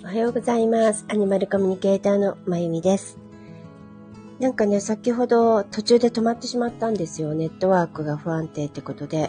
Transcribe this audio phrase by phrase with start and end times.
[0.00, 1.04] おはようございます。
[1.08, 3.18] アニマルコミュニケーターのまゆみです。
[4.38, 7.34] なんかね、先ほど途中で止まってしまったんですよ。
[7.34, 9.28] ネットワークが不安定ってことで。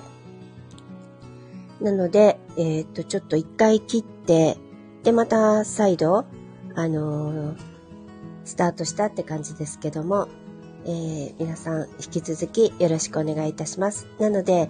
[1.81, 4.57] なので、えっ、と、ちょっと一回切って、
[5.03, 6.25] で、また再度、
[6.75, 7.55] あのー
[8.45, 10.27] スタートしたって感じですけども、
[10.85, 14.07] えー皆さん引き続きよろしくお願いいたします。
[14.19, 14.69] なので、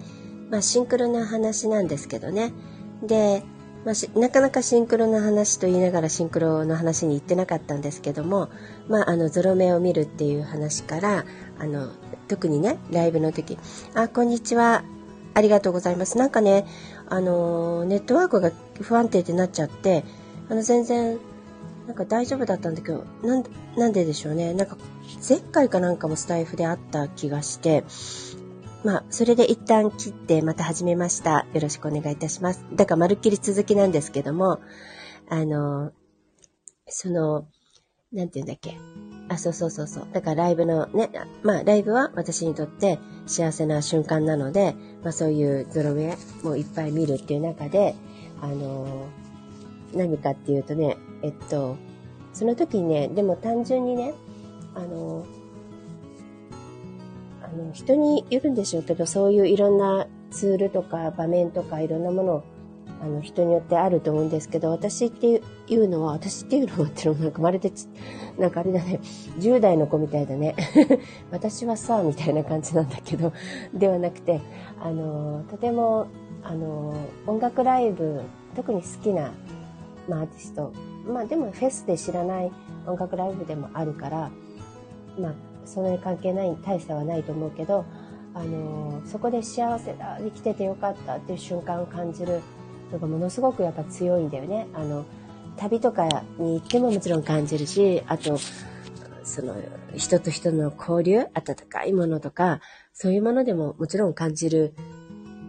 [0.50, 2.54] まあ、シンクロな話なんですけどね。
[3.02, 3.44] で、
[3.84, 8.50] まあ、なかなかシンクロの話と言いながらシンクロの話に行ってなかったんですけども、
[8.88, 11.24] まあ、あのゾロ目を見るっていう話から
[11.58, 11.90] あの
[12.28, 13.58] 特にねライブの時
[13.94, 14.84] 「あこんにちは。
[15.32, 16.66] ありがとうございます」なんかね
[17.08, 20.04] あのネットワークが不安定ってなっちゃって
[20.48, 21.18] あの全然
[21.86, 23.44] なんか大丈夫だったんだけどなん
[23.76, 24.52] なんででしょうね。
[24.54, 24.76] なんか
[25.26, 27.84] 前回かなんかもスタイフであった気がして
[28.82, 31.46] まあ、それで一旦切ってまた始めました。
[31.52, 32.64] よろしくお願いいたします。
[32.72, 34.60] だからまるっきり続きなんですけども、
[35.28, 35.92] あの、
[36.86, 37.46] その、
[38.12, 38.78] なんて言うんだっけ？
[39.28, 40.08] あ、そうそうそうそう。
[40.12, 41.10] だからライブのね、
[41.42, 47.94] まあライブは私にとって幸せな瞬間なので、まあそういうゾロ目もいっぱい見るっていう中で、
[48.40, 49.06] あの、
[49.94, 51.76] 何かっていうとね、えっと、
[52.32, 54.14] その時にね、でも単純にね、
[54.74, 55.26] あの、
[57.52, 62.44] あの人によるんでしょうけどそういういろんなツールとか場面とかいろんなもの
[63.02, 67.72] あの人によってあると思うんですけど私っていうのは私っていうのはっていうのはなんかまるで
[68.38, 69.00] なんかあれだね
[69.38, 70.54] 10代の子みたいだね。
[71.32, 73.32] 私はさみたいな感じなんだけど
[73.72, 74.40] ではなくて
[74.80, 76.08] あのとても
[76.42, 76.94] あの
[77.26, 78.20] 音楽ライブ
[78.54, 79.32] 特に好きな、
[80.06, 80.72] まあ、アーティスト。
[81.06, 82.52] まあでもフェスで知らない
[82.86, 84.30] 音楽ライブでもあるから
[85.18, 87.84] まあそれに関係ない大差はないと思うけど、
[88.34, 92.40] あのそこで幸せだ生きててよかったっていう瞬間を感じる
[92.92, 94.66] のがものすごくやっぱ強いんだよね。
[94.74, 95.04] あの
[95.56, 96.06] 旅とか
[96.38, 98.38] に行ってももちろん感じるしあと
[99.24, 99.56] その
[99.94, 102.60] 人と人の交流温かいものとか
[102.92, 104.74] そういうものでももちろん感じる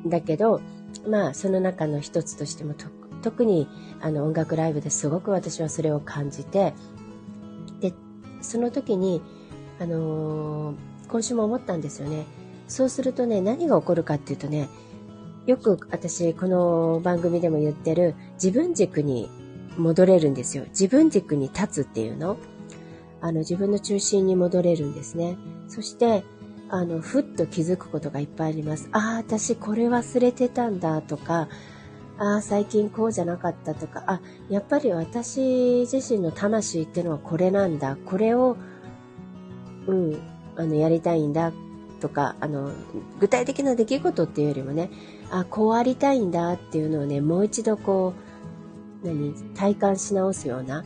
[0.06, 0.62] んだけど
[1.08, 2.76] まあその中の一つとしても
[3.22, 3.68] 特に
[4.02, 6.74] あの音楽ライブですごく私はそれを感じて
[7.80, 7.94] で
[8.42, 9.22] その時に
[9.82, 12.26] あのー今週も思ったんですよね。
[12.70, 14.70] そうするとね、何が起こるかっていうとね、
[15.46, 19.30] よく私、この番組でも言ってる自分軸に
[19.78, 20.64] 戻れるんですよ。
[20.70, 22.38] 自分軸に立つっていうの。
[23.20, 25.38] あの、自分の中心に戻れるんですね。
[25.68, 26.24] そして、
[26.70, 28.88] あの、ふっと気づくことがいっぱいあります。
[28.94, 31.50] ああ、私これ忘れてたんだとか、
[32.18, 37.98] ああ、最近こうじゃなかったとか、あ、やっぱり私自身の魂ってのはこれなんだ。
[38.06, 38.56] これを
[39.88, 40.20] うん、
[40.56, 41.52] あの、やりたいんだ
[42.00, 42.72] とか、あの、
[43.20, 44.90] 具体的な出来事っていうよりもね、
[45.30, 48.14] あ、こうありたいんだっていうのをね、もう一度こ
[49.04, 50.84] う、何、体感し直すような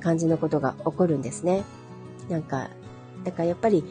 [0.00, 1.64] 感じのことが起こるんですね。
[2.28, 2.68] なんか、
[3.24, 3.84] だからやっぱり、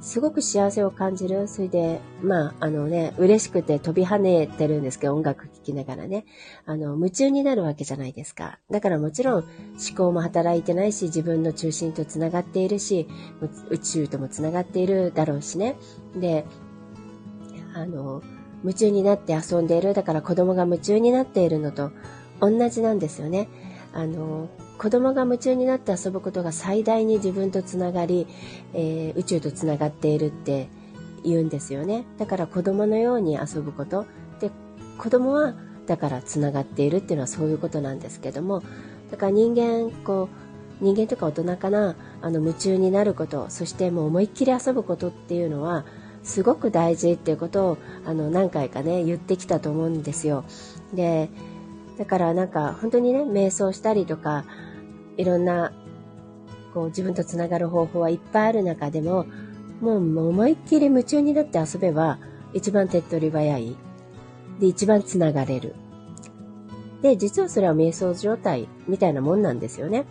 [0.00, 1.48] すごく幸せを感じる。
[1.48, 6.26] それで、まあ、あのね、嬉しくて飛び跳ねてるんですけど、音楽聴きながらね。
[6.64, 8.58] あの、夢中になるわけじゃないですか。
[8.70, 9.46] だからもちろん思
[9.96, 13.08] 考も働いてないし、自分の中心とつながっているし、
[13.70, 15.76] 宇宙ともつながっているだろうしね。
[16.14, 16.44] で、
[17.74, 18.22] あの、
[18.62, 19.94] 夢中になって遊んでいる。
[19.94, 21.92] だから子供が夢中になっているのと
[22.40, 23.48] 同じなんですよね。
[23.92, 24.48] あの、
[24.78, 28.26] 子供が夢中になって遊ぶことが最大に自分とつながり、
[28.74, 30.68] えー宇宙とつながっているって
[31.24, 32.04] 言うんですよね。
[32.18, 34.06] だから子供のように遊ぶこと。
[34.40, 34.50] で、
[34.98, 35.54] 子供は
[35.86, 38.62] だからつながっているっていうのはそういうことなんですけども、
[39.10, 40.28] だから人間、こ
[40.80, 45.84] う、人間とか大人かな、あの夢中になること、そしてもう思いっきり遊ぶことっていうのは、
[46.26, 50.44] すごく大事っていうことをあの何回かね言ってきたと思うんですよ。
[50.92, 51.30] で
[51.98, 54.44] だからなんか本当にね瞑想したりとか
[55.16, 55.72] いろんな
[56.74, 59.26] こう自分とつながる方法はいっぱいある中でも
[59.80, 62.18] もう思いっきり夢中になって遊べば
[62.52, 63.76] 一番手っ取り早い。
[64.60, 65.74] で一番つながれる。
[67.02, 70.06] で実はそれは瞑想状態みたいなもんなんですよね。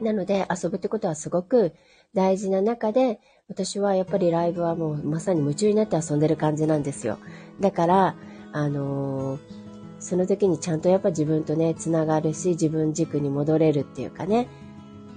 [0.00, 1.72] なので遊ぶってことはすごく
[2.12, 7.18] 大事な中で私はやっぱりライブはもうまさに夢中になって遊んでる感じなんですよ。
[7.60, 8.16] だから
[8.52, 9.63] あのー
[10.04, 14.48] その時にちゃんとやっぱ自分とね、つながるし、自分軸に戻れるっていうかね。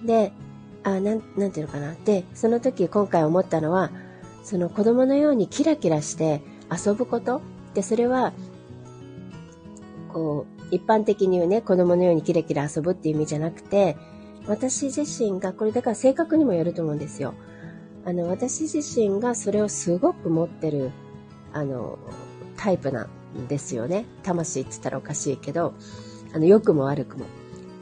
[0.06, 0.32] で、
[0.84, 1.94] あ、なん、なんていうのかな。
[2.06, 3.92] で、その時今回思ったのは、
[4.46, 6.42] その子供のようにキラキラして
[6.72, 7.42] 遊ぶこと
[7.74, 8.32] で、それは、
[10.14, 13.98] こう、一般的に言うね、子供のようにキラキラ遊ぶっていう意味じゃなくて、
[14.48, 17.34] 私自身が、これだから性格にもよると思うんですよ。
[18.06, 20.92] あの、私自身がそれをすごく持ってる、
[21.52, 22.00] あの、
[22.56, 23.10] タイプな
[23.48, 24.06] ですよね。
[24.24, 25.74] 魂って言ったらおかしいけど、
[26.34, 27.26] あの、良くも悪くも。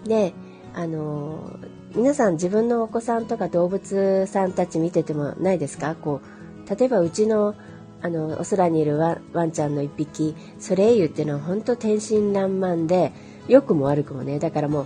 [0.06, 0.34] で、
[0.74, 1.58] あの、
[1.96, 5.96] 皆さん自分のお子さんとか動物さんたち見ててもないですか？
[5.96, 7.56] こう、例えばうちの
[8.02, 13.14] あの、お空にいるワンちゃんの一匹、ソレイユっていうのは本当天真爛漫で、
[13.48, 14.86] 良くも悪くもね、だからもう、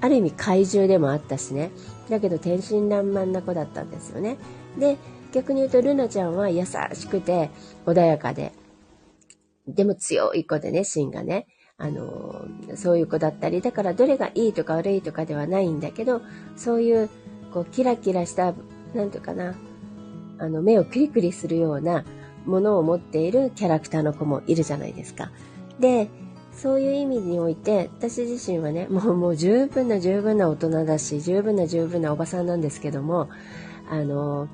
[0.00, 1.70] ある意味怪獣でもあったしね。
[2.10, 4.36] だけど天真爛漫な子だったんですよね。
[4.78, 4.96] で、
[5.32, 7.50] 逆に言うとルナちゃんは優しくて
[7.84, 8.52] 穏やかで、
[9.66, 11.46] でも強い子でね、芯がね。
[11.78, 16.22] あの、そういう子だったり、だからどれがいいとか悪いとかではないんだけど、
[16.56, 17.10] そういう、
[17.52, 18.54] こう、キラキラした、
[18.94, 19.54] なんていうかな、
[20.38, 22.04] あの、目をクリクリするような、
[22.46, 25.30] ものを持っているキャラクターの子もいるじゃないですか。
[25.80, 26.08] で、
[26.52, 33.28] そういう意味において、私自身はね、もうもう十分な十分な大人だし、十分な十分なおばさんなんですけども、
[33.90, 34.48] あの、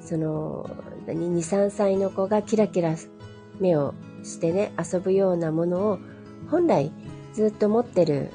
[0.00, 0.68] その、
[1.06, 2.96] 何2、3歳の子がキラキラ
[3.60, 3.94] 目を
[4.24, 5.98] してね、遊ぶようなものを、
[6.50, 6.92] 本来
[7.32, 8.30] ずっと持ってる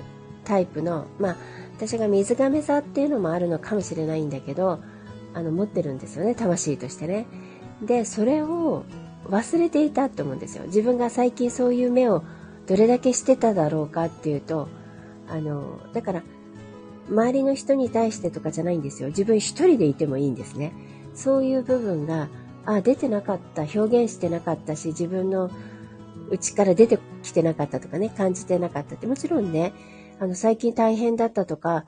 [0.46, 1.36] タイプの、まあ、
[1.76, 4.80] 私が水亀座っていうのもあるのかもしれないんだけど、
[5.34, 7.26] あの、持ってるんですよね、魂としてね。
[7.82, 8.84] でそれを
[9.30, 10.66] 忘れていたと思うんですよ。
[10.66, 12.24] 自分が最近そういう目を
[12.68, 14.68] どれだけしてただろうかっていうと
[15.28, 16.24] あのだから
[17.10, 19.10] 周りの人に対してとかじゃないんですよ。
[19.10, 20.74] 自分一人でいてもいいんですね。
[21.16, 22.28] そういう部分が
[22.66, 25.50] あ出てなかった表現してなかったし自分の
[26.30, 29.08] 内から出てきてなかったとかね感じてなかったって。
[29.08, 29.74] もちろんね
[30.20, 31.86] あの最近大変だったとか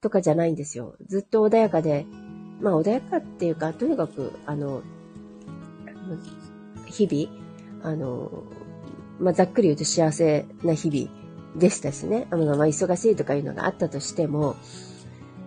[0.00, 0.96] とかじゃないんですよ。
[1.06, 2.06] ずっと穏やかで
[2.60, 4.82] まあ穏やかっていうかとにかくあの
[6.86, 8.44] 日々、あの、
[9.18, 12.26] まあ、ざっくり言うと幸せな日々でしたしね。
[12.30, 14.56] あの、まあ、忙しいとかいうのがあったとしても、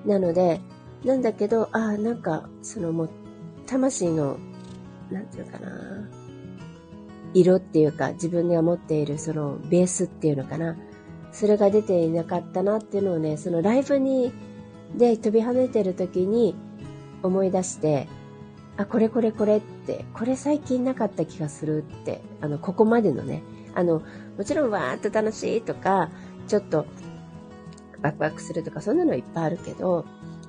[0.05, 0.61] なので、
[1.03, 3.09] なんだけど、ああ、なんか、そのもう、
[3.65, 4.37] 魂の、
[5.11, 6.09] なんていうかな、
[7.39, 10.75] 色っていうか、自分が持っているそのベースっていうのかな、
[11.31, 14.33] それが出ていなかったなっていうのをね、そのライブに、
[14.95, 16.55] で飛び跳ねてる時に
[17.21, 18.07] 思い出して、
[18.77, 23.43] あ、これこれこれって、これ最近なかった気がするって、あの、ここまでのね、
[23.73, 24.01] あの、
[24.37, 26.09] もちろんわーっと楽しいとか、
[26.47, 26.85] ちょっと
[28.01, 30.05] ワクワクするとか、そんなのいっぱいあるけど、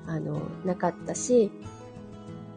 [0.06, 1.50] あの、なかったし、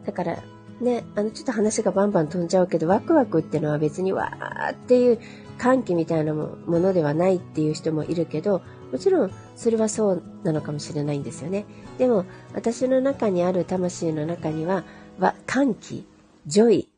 [0.04, 0.42] だから、
[0.82, 5.18] ね、あの、ちょっと話がバンバン飛んじゃうけど、ワクワクってのは別にわーっていう
[5.58, 11.64] 歓喜みたいなものではないっていう人もいるけど、もちろんそれはそうなのかもしれないんですよね。
[11.98, 14.84] でも、私の中にある魂の中には、
[15.18, 16.04] は歓喜、
[16.46, 16.88] joy、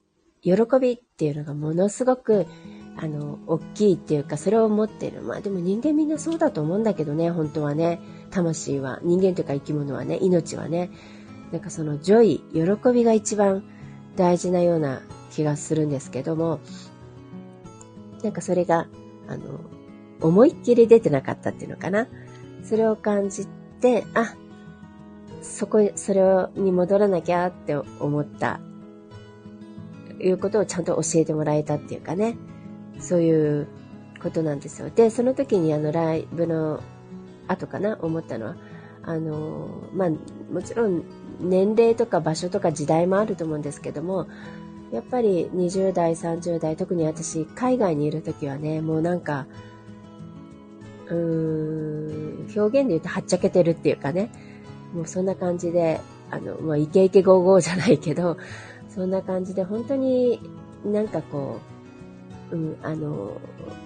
[0.42, 2.46] 喜びっていうのがものすごく、
[2.96, 5.20] あの、大きいっていうか、それを持ってる。
[5.22, 8.00] まあでも人間みんなそうだと思うんだけどね、本当はね。
[8.30, 10.90] 魂は、人間というか生き物はね、命はね。
[11.52, 13.62] なんかその joy、喜びが一番
[14.16, 16.60] 大事なような気がするんですけども、
[18.22, 18.86] なんかそれが、
[19.28, 19.60] あの、
[20.20, 22.06] 思いっきり出てなかったっていうのかな？
[22.62, 23.46] それを感じ
[23.80, 24.34] て、あ、
[25.42, 26.22] そこ、それ
[26.54, 28.60] に戻らなきゃって思った、
[30.20, 32.36] いうことをちゃんと教えてもらえたっていうかね、
[33.00, 33.68] そういう
[34.22, 34.88] ことなんですよ。
[34.88, 36.80] で、その時にあのライブの
[37.46, 38.56] 後かな、思ったのは、
[39.02, 40.10] あの、まあ、
[40.50, 41.04] もちろん
[41.40, 44.26] 年齢とか場所とか時代もあると思うんですけども、
[44.92, 49.46] やっぱり20代、30代、特に私、海外にいる時はね、もうなんか、
[51.08, 54.30] うーん、表現で言うとはっちゃけてるっていうかね、
[54.94, 56.00] もうそんな感じで、
[56.30, 58.36] あの、まあ、イケイケゴーゴーじゃないけど、
[58.88, 60.40] そんな感じで本当に
[60.84, 61.58] なんかこ
[62.52, 63.40] う、うん、あの、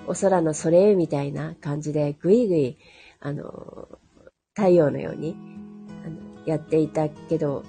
[0.07, 2.79] お空のソレイユみたいな感じでぐいぐい、
[3.21, 3.89] あの、
[4.55, 5.37] 太陽のように
[6.49, 7.65] やっていたけど、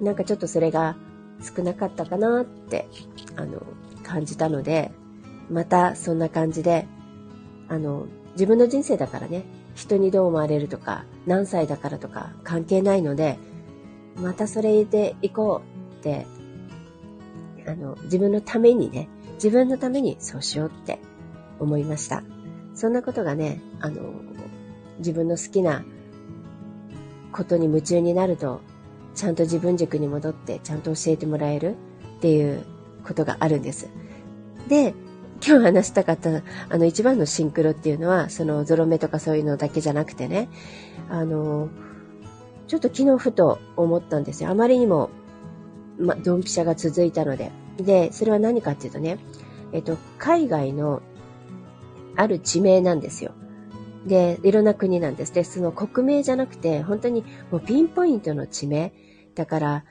[0.00, 0.96] なんかちょっとそれが
[1.42, 2.88] 少なかったかなって、
[3.36, 3.62] あの、
[4.02, 4.90] 感じたので、
[5.50, 6.86] またそんな感じで、
[7.68, 9.44] あの、自分の人生だからね、
[9.74, 13.38] 人にどう思われるとか、何歳だからとか関係ないので、
[14.16, 16.26] またそれで行こうって、
[17.66, 21.00] あの、自分のためにね、自分のためにそうしようって
[21.60, 22.22] 思いました。
[22.74, 24.12] そんなことがね、あの、
[24.98, 25.84] 自分の好きな
[27.36, 28.60] ことに夢中になると、
[29.14, 31.76] ちゃんと自分軸に戻って、ちゃんと教えてもらえる
[32.18, 32.64] っていう
[33.04, 33.88] ことがあるんです。
[34.68, 34.94] で、
[35.46, 36.30] 今日話したかった、
[36.68, 40.48] あの、一番のシンクロっていうのは、その、ゾロ目とかそういうのだけじゃなくてね、
[41.08, 41.68] あの、
[42.66, 44.50] ちょっと昨日ふと思ったんですよ。
[44.50, 45.10] あまりにも、
[45.98, 47.52] ま、ドンピシャが続いたので。
[47.78, 49.18] で、それは何かっていうとね、
[49.72, 51.02] えっと、海外の
[52.16, 53.32] ある地名なんですよ。
[54.06, 55.32] で、いろんな国なんです。
[55.32, 58.92] で、その国名じゃなくて、本当にもうピンポイントの地名。
[59.34, 59.84] だから、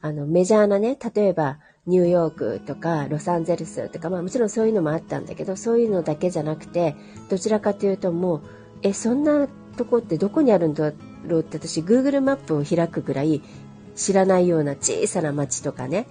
[0.00, 6.94] あの、メジャーなね、例えば、ニューヨークとかロサンゼルスとか、まあもちろんそういうのもあったんだけど、そういうのだけじゃなくて、
[7.30, 8.42] どちらかというともう、
[8.82, 9.48] え、そんな
[9.78, 10.92] とこってどこにあるんだ
[11.24, 13.40] ろうって私 Google マップを開くぐらい
[13.94, 16.06] 知らないような小さな町とかね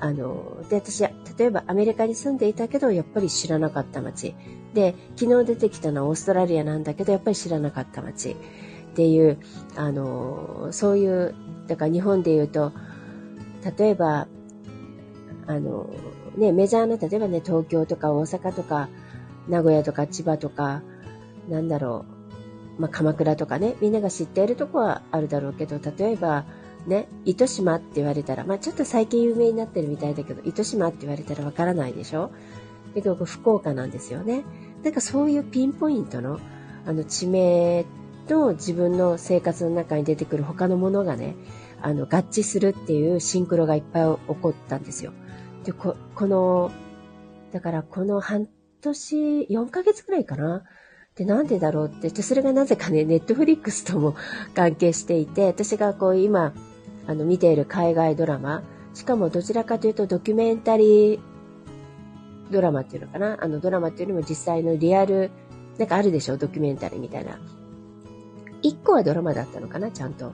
[0.00, 1.04] あので私
[1.38, 4.34] 例えばアメリカに住んでいたけどやっぱり知らなかった町
[4.72, 8.36] で昨日出てきたのはオーストラリアなんだけどやっぱり知らなかった町っ
[8.94, 9.38] ていう
[9.76, 11.34] あのそういう
[11.66, 12.72] だから日本で言うと
[13.78, 14.28] 例えば
[15.46, 15.90] あの
[16.36, 18.88] ねメジャーな例えばね東京とか大阪とか
[19.48, 20.82] 名古屋とか千葉とか
[21.48, 22.06] なんだろ
[22.78, 26.44] う、まあ、鎌倉とかねみんなが知っているとこはあるだろうけど例えば
[26.86, 32.30] ね、糸島って言われたら、まあちょっと最近有名になってるみたいだけど、糸島って言われたらわからないでしょ？
[32.94, 34.44] だけど、福岡なんですよね。
[34.82, 36.40] なんかそういうピンポイントの、
[36.86, 37.86] あの、地名
[38.28, 41.36] と自分の生活の中に出てくる他のものがね、
[41.80, 45.12] あの、合致するっていうシンクロがいっぱい起こったんですよ。
[45.64, 46.70] で、こ、この、
[47.52, 48.46] だからこの半
[48.82, 50.64] 年、4ヶ月くらいかな？
[51.16, 54.14] で、なんでだろうって、で、それがなぜかね、ネットフリックスとも
[54.54, 56.52] 関係していて、私がこう今、
[57.06, 58.62] あの見ている海外ドラマ、
[58.94, 61.20] しかもどちらかというとドキュメンタリー
[62.50, 65.30] ドラマっていうのかなあのドラマっていうよりも実際のリアル、
[65.78, 66.36] なんかあるでしょ？
[66.36, 67.38] ドキュメンタリーみたいな。
[68.62, 69.90] 一個はドラマだったのかな？
[69.90, 70.32] ちゃんと。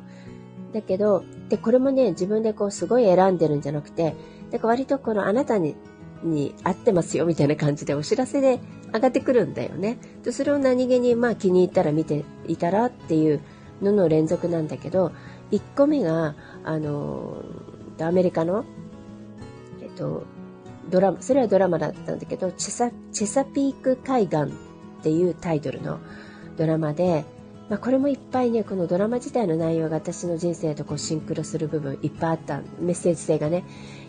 [0.73, 4.15] だけど、で、これもね、自分でこうすごい選んでるんじゃなくて、
[4.53, 5.75] なんか割とこのあなたに、
[6.23, 8.61] に合ってますよみたいな感じでお知らせで
[8.93, 9.99] 上がってくるんだよね。
[10.23, 13.41] で、それを何気にまあ気に入ったら見ていたらっていう
[13.83, 15.13] のの連続なんだけど、
[15.51, 17.43] 1個目が、あの、
[18.01, 18.65] アメリカの、
[19.83, 20.25] えっと、
[20.91, 24.47] ドラマ、それはドラマだったんだけど、チェサ、チェサピーク海岸っ
[25.03, 25.99] ていうタイトルの
[26.57, 27.25] ドラマで、
[27.69, 33.65] まあ、これもいっぱいね、このドラマ自体の内容が私の人生とこうシンクロする部分いっぱいあった、メッセージ性がね、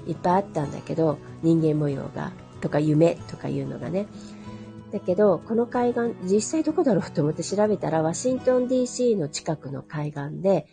[0.08, 4.08] いっぱいあったんだけど、人間模様が、とか夢とかいうのがね。
[4.92, 10.66] だけど、この海岸、実際どこだろうと思って調べたら、ワシントン DC の近くの海岸で、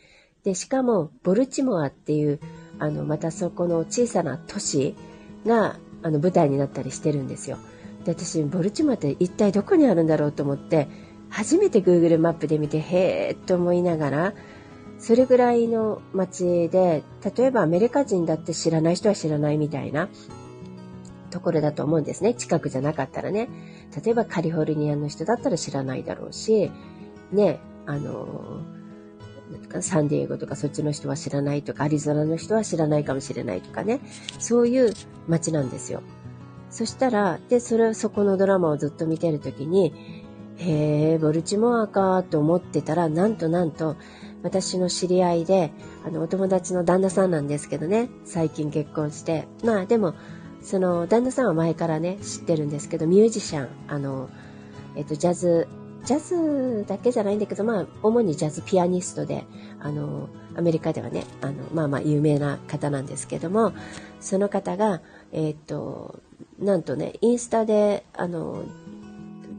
[0.45, 2.41] で、しかも、ボルチモアっていう、
[2.79, 4.95] あの、またそこの小さな都市
[5.47, 7.59] が、あの、舞台になったりしてるんですよ。
[8.05, 10.89] で、私、ボルチモアって一体どこにあるんだろうと思って、
[11.31, 14.35] 初めて Google マップで見て、へーっと思いながら、
[14.99, 17.03] それぐらいの街で、
[17.37, 20.09] 例えばアメリカ人だって知らない人は知らないみたいな
[21.31, 22.35] ところだと思うんですね。
[22.35, 23.49] 近くじゃなかったらね。
[24.05, 26.71] 例えばカリフォルニアの人だったら知らないだろうし、
[27.33, 28.61] ね、あの、
[29.81, 34.01] サンディエゴとかそっちの人は知らないとか、アリゾナの人は知らないかもしれないとかね。
[34.39, 34.93] そういう
[35.27, 36.03] 街なんですよ。
[36.71, 39.93] そしたら、で、それ、そこのドラマをずっと見てるときに、
[40.57, 43.97] へえ、ボルチモアかと思ってたら、なんとなんと、
[44.43, 45.73] 私の知り合いで、
[46.07, 49.49] あの、お友達の旦那さんなんですけどね、最近結婚して。
[49.65, 50.15] まあでも、
[50.63, 54.29] その、旦那さんは前からね、知ってるんですけど、ミュージシャン、あの、
[54.97, 55.69] えっと、ジャズ
[56.09, 59.45] ジャズだけじゃないんだけど、まあ、主にジャズピアニストで、
[59.79, 63.75] あの、アメリカではね、あの、まあまあ有名な方なんですけども、
[64.19, 66.23] その方が、えっ、と、
[66.59, 68.63] なんとね、インスタで、あの、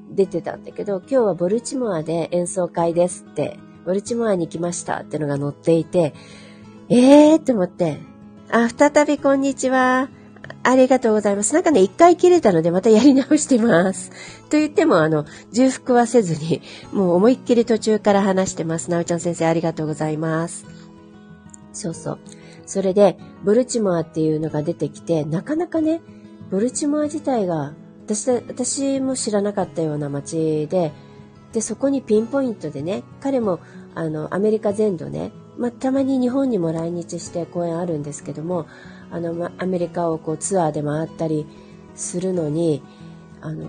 [0.09, 6.15] 出てたんだけど、今日はボルチモアで演奏会ですって、ボルチモアに来ましたってのが載っていて、
[6.89, 7.99] えーって思って、
[8.49, 10.09] あ、再びこんにちは。
[10.69, 11.53] ありがとうございます。
[11.53, 14.11] なんかね、一回切れたのでまたやり直してます。
[14.49, 16.61] と言っても、あの、重複はせずに、
[16.93, 18.91] もう思いっきり途中から話してます。
[18.91, 20.65] なおちゃん先生、ありがとうございます。
[21.73, 22.19] そうそう。
[22.65, 26.01] それで、ボルチモアっていうのが出てきて、なかなかね、
[26.51, 27.73] ボルチモア自体が、
[28.05, 30.91] 私、私も知らなかったような街で、
[31.51, 33.59] で、そこにピンポイントでね、彼も、
[33.95, 38.67] あの、アメリカ全土ね、まあ、たまに日本にも来日して公演あるんですけども、
[39.11, 41.45] あの、アメリカをこうツアーで回ったり
[41.95, 42.83] するのに、
[43.41, 43.67] あの、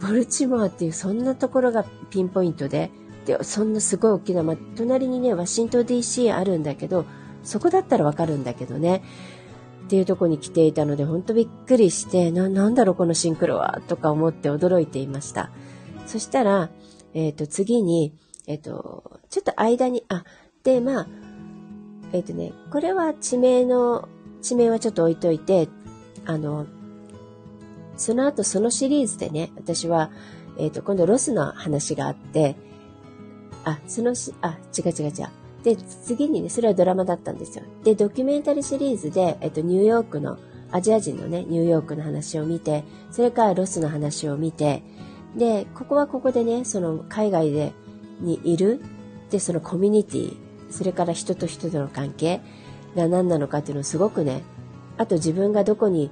[0.00, 2.90] ボルチモアっていうそんなところがピンポイントで、
[3.26, 7.06] で、そんなすごい大きな、ま隣にね、ワシントン DC あるんだけど、
[7.42, 9.02] そこだったらわかるんだけどね、
[9.84, 15.50] っていうとこに来ていたので、ほんとびっくりして、な、なんだろうこのシンクロは、とか思って驚いていました。
[16.06, 16.70] そしたら、
[17.12, 18.14] えっ、ー、と、次に、
[18.46, 20.24] えっ、ー、と、ちょっと間に、あ、
[20.62, 21.06] で、まあ、
[22.12, 24.08] えっ、ー、とね、これは地名の
[24.44, 25.68] 地名はちょっと置いといて、
[26.26, 26.66] あの、
[27.96, 30.10] その後そのシリーズでね、私は、
[30.58, 32.54] えっ、ー、と、今度ロスの話があって、
[33.64, 35.12] あ、そのし、あ、違う違う違う。
[35.64, 37.64] で、次にね、それはドラマだったんですよ。
[37.84, 40.36] で、ドキュメンタリーシリーズで、えっ、ー、と、ニューヨークの、
[40.70, 44.82] アジア人のね、ニューヨークの話を見て、それからロスの話を見て、
[45.36, 47.72] で、ここはここでね、その海外で、
[48.20, 48.80] にいる、
[49.30, 50.36] で、そのコミュニティ、
[50.70, 52.42] それから人と人との関係、
[52.96, 54.42] が何なのかっていうのをすごくね、
[54.96, 56.10] あと自分がどこに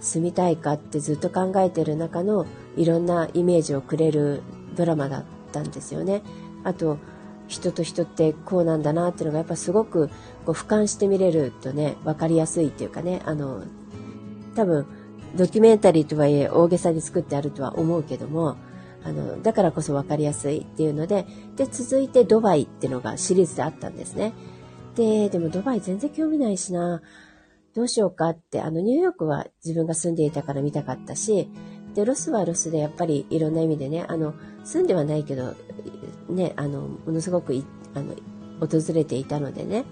[0.00, 4.42] 住みたいかってずっと考えてる中のいろんなイメージをくれる
[4.74, 6.22] ドラマだったんですよね。
[6.64, 6.98] あと、
[7.46, 10.08] 人と人ってこうなんだなっていうのがやっぱすごく
[10.46, 13.62] こう俯瞰して見れるとね、わかりやすいっていうかね、あの、
[14.54, 14.86] 多分、
[15.36, 18.56] ドキュメンタリーとはいえ大げさに作ってあるとは思うけども、
[19.04, 21.26] あの、だからこそわかりやすいっていうので、
[21.56, 24.32] で、続いてドバイっていうのがシリーズであったんですね。
[24.94, 27.02] で、でもドバイ全然興味ないしな、
[27.74, 31.48] どうしようかって、あの、ニューヨークは自分が住んでいたから見たかったし、
[31.94, 34.34] で、ロスはロスでやっぱりいろんな意味でね、あの、
[34.64, 35.54] 住んではないけど、
[36.28, 37.54] ね、あの、ものすごく
[37.94, 38.14] あの、
[38.60, 39.84] 訪れていたのでね、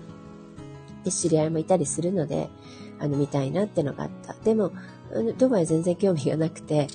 [1.05, 2.49] で、知り合いもいたりするので、
[2.99, 4.35] あの、見たいなってのがあった。
[4.45, 4.73] でも、
[5.39, 6.87] ドバイ全然興味がなくて、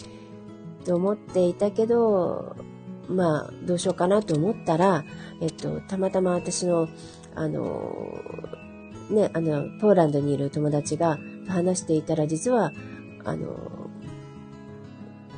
[0.85, 2.55] と思っていたけど、
[3.09, 5.03] まあ、どうしようかなと思ったら、
[5.41, 6.87] えっと、たまたま私の、
[7.37, 8.17] あの、
[9.09, 11.17] ね、あの、ポーランドにいる友達が
[11.47, 12.73] 話していたら、実は、
[13.23, 13.55] あの、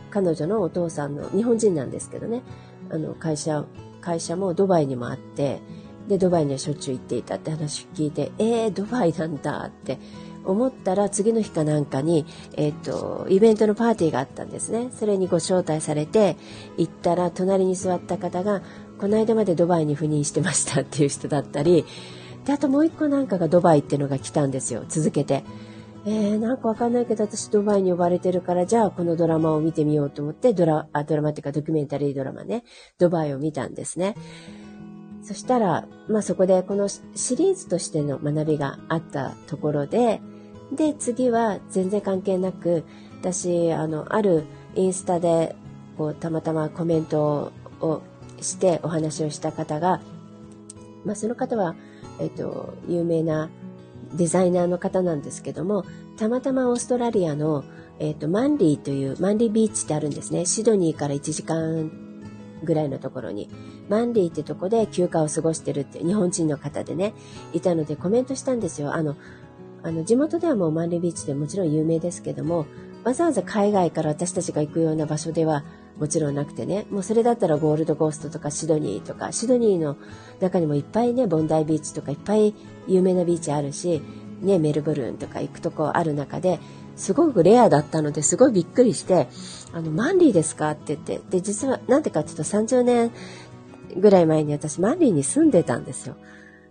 [0.10, 2.42] 彼女のお父さんの、日本人なんですけどね、
[2.90, 3.66] あの、会社、
[4.02, 5.62] 会社もドバイにもあって、
[6.08, 10.00] で、ドバイにはしょっちゅう行っていたって話を聞いて、えー、ドバイなんだって
[10.44, 12.26] 思ったら、次の日かなんかに、
[12.58, 14.90] えっ、と、イベントのパーティーがあったんですね。
[14.92, 16.38] それにご招待されて、
[16.78, 18.64] 行ったら、隣に座った方が、
[19.00, 21.86] この間までドバイに赴任してましたっていう人だったり、
[22.46, 25.44] で、あともう一個なんかがドバイっていうのが来たんですよ、続けて。
[26.06, 32.64] えー、なんかわかんないけど私ドバイに呼ばれてるから、じゃあこのドラマを見てみようと思って、ドラ、あ、ドラマっていうかドキュメンタリードラマね、
[32.98, 34.16] ドバイを見たんですね。
[35.22, 40.22] そしたら、まあそこでこのシリーズとしての学びがあったところで、
[40.72, 42.84] で、次は全然関係なく、
[43.22, 45.56] 私、あの、あるインスタで、
[45.98, 47.52] こう、たまたまコメント
[47.82, 48.02] を
[48.42, 50.02] してお話をした方が、
[51.06, 51.76] まあその方は、
[52.20, 53.50] えっと、有名な
[54.14, 55.86] デザイナーの方なんですけども、
[56.18, 57.64] たまたまオーストラリアの、
[58.00, 60.46] えっ、と、マンリーという、マンリービーチってあるんですね。
[60.46, 61.92] シドニーから1時間
[62.64, 63.50] ぐらいのところに、
[63.90, 67.14] マンリーってとこで休暇を過ごしてるって日本人の方でね、
[67.54, 68.94] いたのでコメントしたんですよ。
[68.94, 69.16] あの、
[69.84, 72.66] あの、地元ではもうマンリービーチでもちろん有名ですけども、
[73.04, 75.64] わざわざ海外から私たちが行くような場所では
[76.00, 79.98] もちろんなくてね、もうそれだったらゴールドコーストとかシドニーとか、シドニーの
[80.40, 82.56] 中にもいっぱいね、ボンダイビーチとかいっぱい
[82.88, 84.02] 有名なビーチあるし、
[84.42, 86.60] ね、メルボルンとか行くとこある中で、
[86.96, 89.28] すごくレアだったので、すごいびっくりして、
[89.74, 93.12] あの、マンリーですかって言って、で、実は、なんでかっていうと30年
[93.98, 96.16] ぐらい前に私マンリーに住んでたんですよ。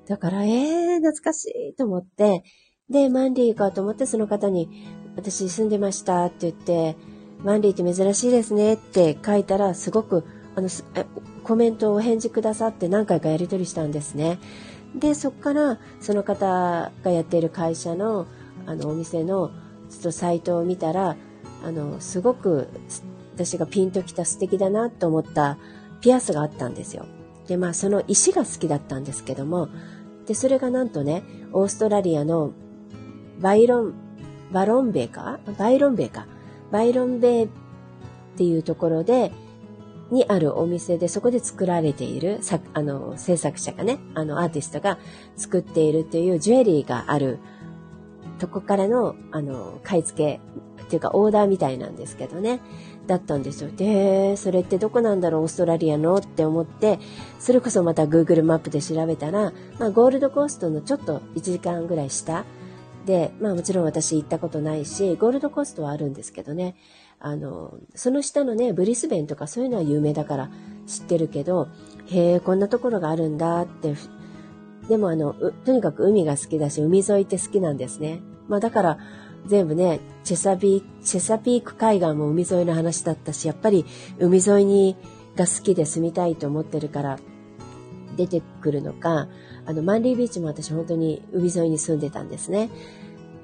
[0.07, 2.45] だから、えー、懐かしいと思って、
[2.91, 4.69] で、マンリーかと思ってその方に、
[5.17, 6.97] 私住んでましたって言って、
[7.43, 10.25] マンリーって珍しいですねって書いたら、すごく、
[10.57, 10.69] あの、
[11.45, 14.39] コメントをお返事くださって何回かやり取りしたんですね。
[14.95, 18.27] で、そこからその方がやっている会社の
[18.67, 19.51] あのお店の
[19.89, 21.17] ちょっとサイトを見たら、
[21.65, 22.69] あの、すごく
[23.35, 25.59] 私がピンときた素敵だなと思った
[26.01, 27.07] ピアスがあったんですよ。
[27.47, 29.69] で、まあその石が好きだったんですけども、
[30.27, 31.23] で、それがなんとね、
[31.53, 32.53] オーストラリアの
[33.41, 33.95] バイロン、
[34.53, 35.41] バロンベイか？
[35.59, 36.27] バイロンベイか。
[36.71, 37.49] バイロンベイっ
[38.37, 39.33] ていうところで、
[40.11, 42.41] にあるお店でそこで作られている、
[42.73, 44.99] あの、制作者がね、あの、アーティストが
[45.37, 47.39] 作っているというジュエリーがある
[48.39, 50.41] とこからの、あの、買い付け
[50.83, 52.61] っていうかオーダーみたいなんですけどね、
[53.07, 53.71] だったんですよ。
[53.71, 56.99] で、それってどこなんだろう、オーストラリアのって思って、
[57.39, 62.45] それこそまた Google マップで調べたら、まあ、ゴールドコーストのちょっと1時間ぐらい下
[63.09, 66.77] で、まあもちろん私行ったことないし、ゴールドコーストはあるんですけどね、
[67.19, 70.51] あの、その下のね、ブリスベンとかそういうのは有名だから
[70.87, 71.69] 知ってるけど、
[72.05, 73.95] へえ、こんなところがあるんだって、
[74.91, 78.21] でもあの、とにかく海が好きだし、海沿いって好きなんですね。
[78.47, 78.99] まあだから、
[79.47, 83.87] 全部ね、チェサビチェサピーク海岸も海沿いの話だったし、やっぱり
[84.19, 84.97] 海沿いに
[85.35, 87.19] が好きで住みたいと思ってるから
[88.19, 89.29] 出てくるのか、
[89.65, 92.69] あの、マンリービーチも私本当に海沿いに住んでたんですね。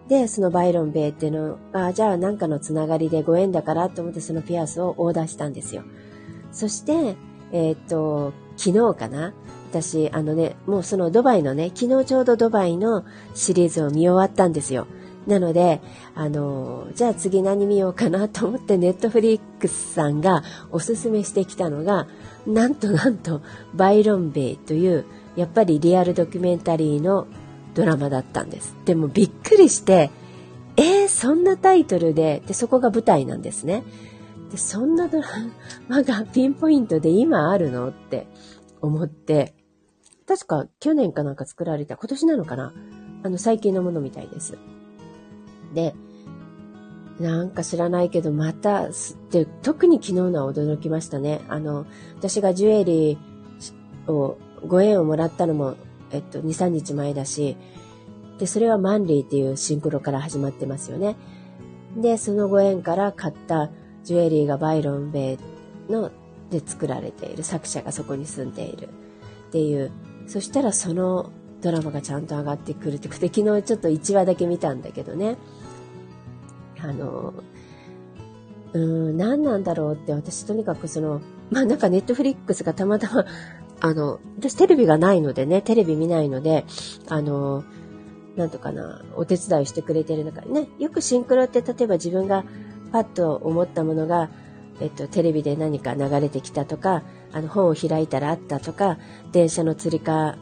[0.08, 5.82] で、そのバイロンベイっていうのが、じゃあなんかのつながりでご縁だからと思ってそのピアスをオーダーしたんですよ。
[6.52, 7.16] そして、
[7.52, 9.32] えー、っと、昨日かな？
[9.70, 14.86] 私、あのね、もうそのドバイのね、昨日ちょうどドバイのシリーズを見終わったんですよ。
[15.26, 15.80] なので、
[16.14, 22.06] あの、じゃあ次何見ようかなと思ってネットフリックスさんがおすすめしてきたのが、
[22.46, 23.40] なんと なんと、
[23.74, 25.04] バイロンベイという、
[25.36, 27.26] やっぱりリアルドキュメンタリーの
[27.74, 28.76] ドラマだったんです。
[28.84, 30.10] でもびっくりして、
[30.76, 33.84] えー、そんなタイトルで、で、そこが舞台なんですね。
[34.50, 35.28] で、そんなドラ
[35.88, 38.26] マが ピンポイントで今あるのって
[38.80, 39.54] 思って、
[40.26, 42.72] 確か去年かなんか作られた、今年なのかな？
[43.22, 44.56] あの、最近のものみたいです。
[45.74, 45.94] で、
[47.20, 48.88] なんか知らないけど、また、
[49.30, 51.42] で、特に昨日のは驚きましたね。
[51.48, 51.86] あの、
[52.18, 55.76] 私がジュエリーをご縁をもらったのも、
[56.10, 57.56] えっと、2、3日前だし、
[58.38, 61.16] で、それはマンリーっていうシンクロから始まってますよね。
[61.96, 63.70] で、そのご縁から買った
[64.02, 65.38] ジュエリーがバイロン・ベ
[65.88, 66.10] イの
[66.50, 68.88] で作られている作者がそこに住んでいる
[69.48, 69.92] っていう。
[70.26, 75.36] そしたらそのドラマがちゃんと上がってくるってで昨日ちょっと1話だけ見たんだけどね。
[76.84, 77.32] あの、
[78.74, 83.24] うん、何なんだろうって私とにかくその、まあなんかネットフリックスがたまたま、
[83.80, 86.64] あの、私テレビがないのでね、テレビ見ないので、
[87.08, 87.64] あの、
[88.36, 92.44] なんとかな、お手伝いしてくれてる中ね、よくシンクロって例えば自分が
[92.92, 94.28] パッと思ったものが、
[94.80, 98.98] えっと、テレビで何か流れてきたとか、あの、本を開いたらあったとか、
[99.32, 100.36] 電車の釣りか、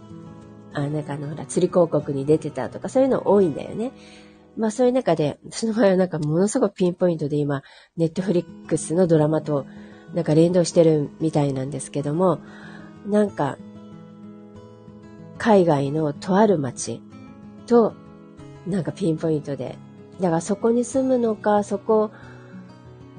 [0.72, 3.92] あ、なんかあの、ほら、釣り広告に出てたとか、そういうの多いんだよね。
[4.56, 7.62] まあそういう中で、その場合はなんかものすごくピンポイントで今、
[7.96, 9.66] ネットフリックスのドラマと
[10.14, 12.38] なんか連動してるみたいなんですけども、
[13.06, 13.56] なんか、
[15.38, 17.00] 海外のとある街
[17.66, 17.94] と、
[18.66, 19.76] なんかピンポイントで。
[20.20, 22.10] だからそこに住むのか、そこ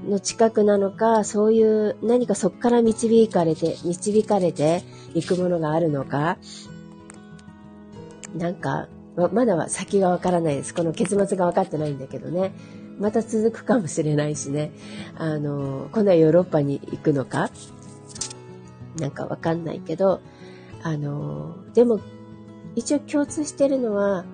[0.08, 6.38] の近くなのか、そういう何かそこから導かれて、導かれていくものがあるのか、
[8.36, 10.74] なんか、ままだは先がわからないです。
[10.74, 12.54] この結末が分かってないんだけどね。
[13.00, 14.72] また続くかもしれないしね。
[15.18, 17.50] あの、今度はヨーロッパに行くのか？
[19.00, 20.22] なんかわかんないけど、
[20.84, 22.00] あの、でも、
[22.76, 24.26] 一応共通してるのは、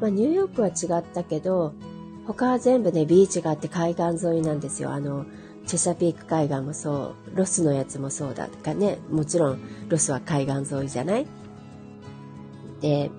[0.00, 1.72] まあ、ニューヨークは違ったけど、
[2.26, 4.90] 他は全部ね、ビーチがあって海岸沿いなんですよ。
[4.90, 5.26] あの、
[5.66, 11.26] チェシャピーク海岸もそう、ロスのやつもそうだとかね、もちろんロスは海岸沿いじゃない？
[12.80, 13.10] で、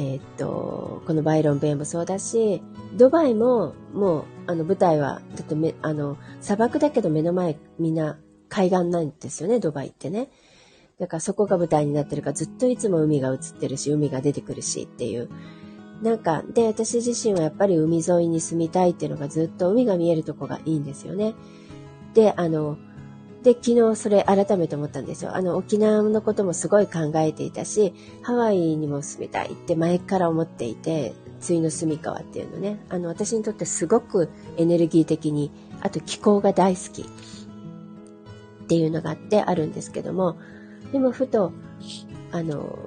[0.00, 2.62] え、っと、このバイロンベイもそうだし、
[2.96, 8.16] ドバイももう、あの舞台は、だってめ、あの、砂漠だけど目の前みんな
[8.48, 10.30] 海岸なんですよね、ドバイってね。
[11.00, 15.28] だからそこが舞台になってるからずっといつも海が映ってるし、海が出てくるしっていう。
[16.00, 21.34] なんか、で、私自身はやっぱり海沿いに住みたいっていうのがずっと海が見えるとこがいいんですよね。
[22.14, 22.78] で、あの、
[23.42, 25.34] で、昨日それ改めて思ったんですよ。
[25.36, 37.02] あの、沖縄のこともすごい考えていたし、ハワイにも住みたいって前から思っていて、対の住川っていうのね、あの、私にとってすごくエネルギー的に、あと気候が大好き。
[37.02, 37.04] っ
[38.66, 40.36] ていうのがあってあるんですけども、
[40.92, 41.52] でもふと、
[42.32, 42.78] あの、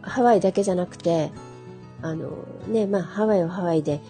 [0.00, 1.30] ハワイだけじゃなくて、
[2.00, 2.30] あの、
[2.68, 4.00] ね、まあ、ハワイはハワイで、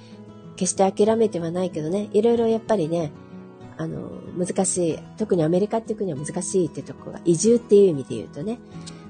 [0.57, 3.13] 決して諦めてはないけどね、いろいろやっぱりね、
[3.79, 8.59] あの、難しい、特にアメリカっていう国は難しいってとこが、移住っていう意味で言うとね、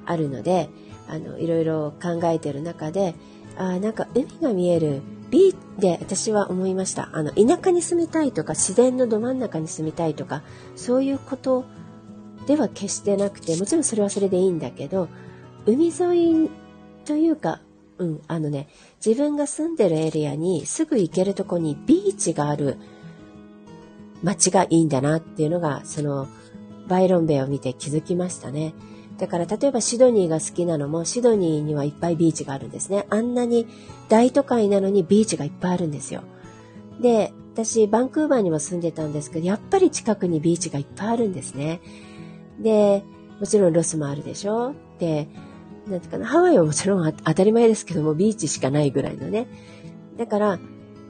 [0.05, 0.68] あるので、
[1.09, 3.14] あの、いろいろ考えてる中で、
[3.59, 7.11] あなんか海が見える、ビーで私は思いました。
[7.12, 10.42] あの、田舎に住みたいとか、自然のど真ん中に住みたいとか、
[10.76, 11.64] そういうこと
[12.46, 15.09] では決してなくて、もちろんそれはそれでいいんだけど、
[15.66, 16.50] 海沿い
[17.05, 17.61] というか、
[17.98, 18.68] うん、あのね、
[19.05, 22.76] 自分が住んでるエリアにすぐ行けるとこにビーチがある
[24.22, 26.29] 街がいいんだなっていうのが、その、
[26.88, 28.74] バイロンベイを見て気づきましたね。
[29.18, 33.07] だから例えばシドニーが好きなのもシドニーにはいっぱいビーチがあるんですね。
[33.11, 33.66] あんなに
[34.09, 36.22] 大都会なのにビーチがいっぱいあるんですよ。
[37.00, 41.81] で、私バンクーバーにも住んでたんですけど、やっぱり近くにビーチがいっぱいあるんですね。
[42.61, 43.05] で、
[43.40, 45.29] もちろんロスもあるでしょで、
[45.88, 49.46] なんていうかな、ハワイはもちろん当たり前ですけども、ビーチしかないぐらいのね。
[50.18, 50.59] だから、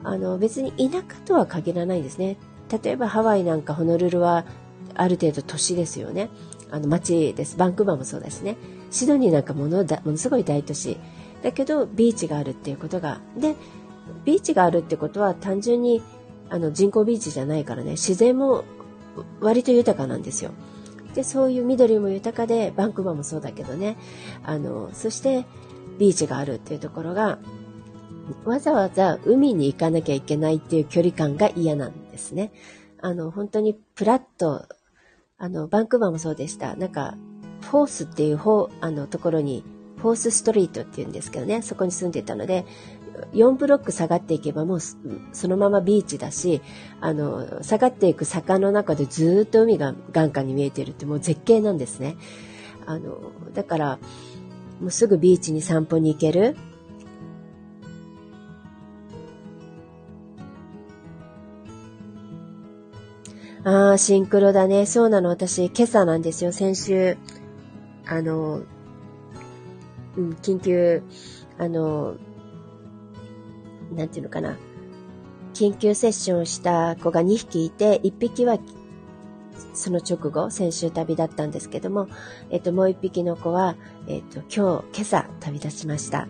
[0.05, 2.37] あの、別に田舎とは限らないんですね。
[2.71, 4.45] 例えばハワイなんかホノルルは
[4.95, 6.31] ある程度都市ですよね。
[6.71, 7.57] あの街です。
[7.57, 8.57] バンクーバーもそうですね。
[8.91, 10.97] シドニーなんかものだものすごい大都市。
[11.43, 13.21] だけどビーチがあるっていうことが。
[13.37, 13.55] で、
[14.25, 16.03] ビーチがあるってことは単純に
[16.49, 18.65] あの人工ビーチじゃないからね、自然も
[19.41, 20.51] 割と豊かなんですよ。
[21.15, 23.97] で、そういう緑も豊かで、バンクーバーもそうだけどね。
[24.45, 25.47] あの、そして
[25.99, 27.39] ビーチがあるっていうところが、
[28.45, 32.53] わざわざ海に行かなきゃいけないっていう距離感が嫌なんですね。
[33.01, 34.67] あの、本当にプラッと、
[35.39, 36.77] あの、バンクーバーもそうでした。
[36.77, 37.17] なんか、
[37.61, 39.65] フォースっていう方、あの、ところに、
[39.99, 42.67] フォースストリートっていうんですけどね、そこに住んでたので、
[43.33, 46.61] 4ブロック下がっていけばもうそのままビーチだし、
[47.01, 52.17] あの、下がっていく坂の中でずっと海が眼下に見えてるってもう絶景なんですね。
[52.85, 53.99] あの、だから、
[54.81, 56.57] もうすぐビーチに散歩に行ける。
[63.67, 64.87] ああ、シンクロだね。
[64.87, 65.29] そうなの。
[65.29, 66.53] 私、今朝なんですよ。
[66.53, 67.19] 先週、
[68.07, 68.63] あの、
[70.17, 71.03] うん、緊急、
[71.59, 72.15] あの、
[73.93, 74.57] なんていうのかな。
[75.53, 78.57] 緊急セッションした子が2匹いて、1匹は
[79.75, 82.07] その直後、先週旅立ったんですけども、
[82.51, 83.75] えっと、もう一匹の子は、
[84.07, 86.29] えっと、今日、今朝旅立ちました。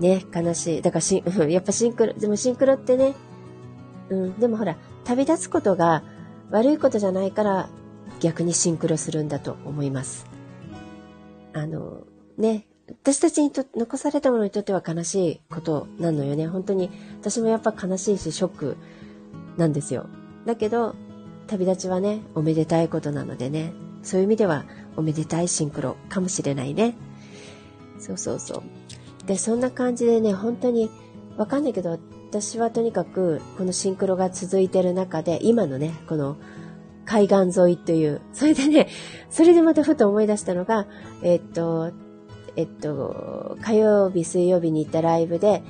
[0.00, 0.80] ね、悲しい。
[0.80, 3.14] だからし、やっぱシンクロ、でもシンクロってね、
[4.08, 6.02] うん、でもほら、旅立つことが
[6.50, 7.68] 悪いことじゃないから
[8.20, 10.26] 逆にシンクロするんだと思います。
[11.52, 12.04] あの、
[12.36, 12.66] ね、
[13.02, 16.46] 私たちにと残されたものにとっては悲しいことなのよね。
[16.46, 18.76] 本当に私もやっぱ悲しいしショック
[19.56, 20.06] なんですよ。
[20.46, 20.94] だけど
[21.48, 24.64] 旅立ちはね、おめでたいことなのでね、そういう意味では
[24.96, 26.94] おめでたいシンクロかもしれないね。
[27.98, 28.62] そうそうそ
[29.24, 29.26] う。
[29.26, 30.90] で、そんな感じでね、本当に
[31.36, 31.98] わかんないけど、
[32.30, 36.36] 私はとにかくこのシンクロが続いてる中で、今のね、この
[37.06, 38.88] 海岸沿いという、それでね、
[39.30, 40.86] それでまたふと思い出したのが、
[41.22, 41.90] えっと、
[42.54, 45.62] えっと、火曜日、水曜日に行ったライブで、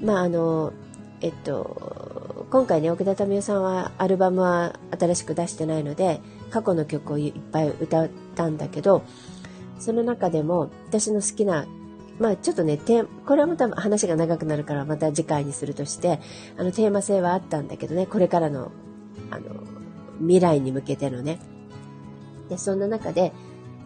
[0.00, 0.72] まあ、あの、
[1.20, 9.02] えっと、今回ね、奥田民生さんはアルバムは新しく出してないので、過去の曲をいっぱい歌ったんだけど、
[9.78, 11.66] その中でも私の好きな、
[12.18, 12.78] まあちょっとね、
[13.26, 16.20] これはまた話が長くなるからまた次回にするとして、
[16.56, 18.72] あのテーマ性はあったんだけどね、これからの、
[19.30, 19.62] あの、
[20.20, 21.38] 未来に向けてのね。
[22.48, 23.32] で、そんな中で、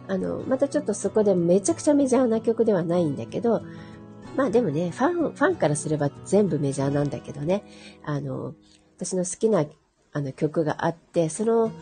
[0.06, 3.62] あの、またちょっとそこでめちゃくちゃメジャーな曲ではないんだけど、
[4.36, 7.64] まあでもね、ファン、ファンからすれば全部メジャーなんだけどね、
[8.04, 8.54] あの、
[8.96, 9.64] 私の好きな
[10.12, 11.72] あの曲があって、その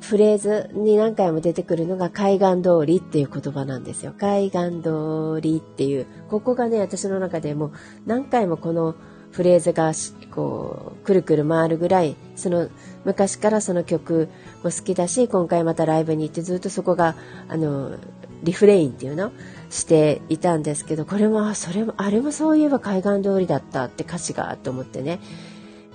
[0.00, 4.14] フレーズに何回も出てくるのが海岸通りっていう言葉なんですよ。
[4.18, 7.72] 海岸通りっていう、ここがね、私の中でも
[8.06, 8.94] 何回もこの
[9.32, 9.92] フレーズが
[10.30, 12.68] こう、くるくる回るぐらい、その、
[13.04, 14.28] 昔からその曲
[14.62, 17.14] も好きだし、今回またライブに行ってずっとそこが、
[17.48, 17.96] あの、
[18.42, 19.32] リフレインっていうの
[19.68, 25.20] していたんですけど、これも、それも、あれもそういえば海岸通りだったって歌詞がと思ってね。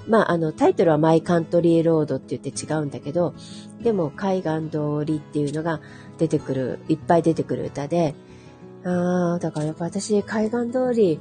[0.07, 3.33] まあ、あの、タイトルはマイカントリーロードって言って違うんだけど、
[3.81, 5.79] でも海岸通りっていうのが
[6.17, 8.15] 出てくる、いっぱい出てくる歌で、
[8.85, 11.19] ああ、だからやっぱ私海岸通り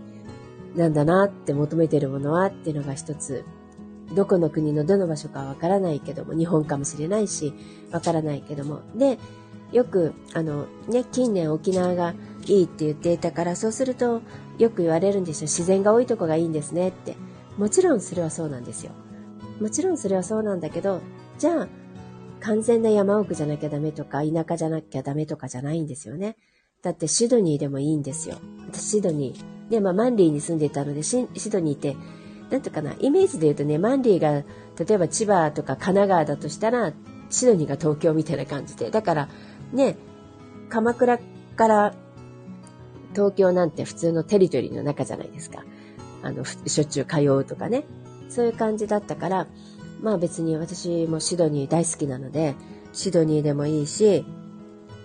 [0.75, 3.45] なんだなって求めてるものはっていうのが一つ、
[4.15, 7.55] どこの国のどの場所かわからないけども、日本かもしれないし、
[7.93, 8.81] わからないけども。
[8.95, 9.19] で、
[9.73, 12.15] よく、あの、ね、近年沖縄が
[12.47, 14.21] いいって言っていたから、そうすると、
[14.59, 15.47] よく言われるんですよ。
[15.47, 17.17] 自然が多いとこがいいんですねって。
[17.59, 18.93] もちろんそれはそうなんですよ。
[19.61, 21.01] もちろんそれはそうなんだけど、
[21.39, 21.69] じゃあ、
[22.41, 26.37] 完全な山奥じゃなきゃダメとか、田舎じゃなきゃダメとかじゃないんですよね。
[26.83, 28.37] だってシドニーでもいいんですよ。
[28.71, 29.71] 私シドニー。
[29.71, 31.97] で、まあマンリーに住んでいたので、シドニーって、
[32.51, 34.45] なんていうかな、イメージで言うとね、マンリーが、例
[34.97, 36.93] えば千葉とか神奈川だとしたら、
[37.31, 38.91] シドニーが東京みたいな感じで。
[38.91, 39.29] だから、
[39.73, 39.97] ね、
[40.69, 41.19] 鎌倉
[41.57, 41.95] から
[43.13, 45.65] 東京なんて普通のテリトリーの中じゃないですか。
[46.23, 47.85] あの、しょっちゅう通うとかね。
[48.29, 49.47] そういう感じだったから、
[50.01, 52.55] まあ別に私もシドニー大好きなので、
[52.93, 54.25] シドニーでもいいし、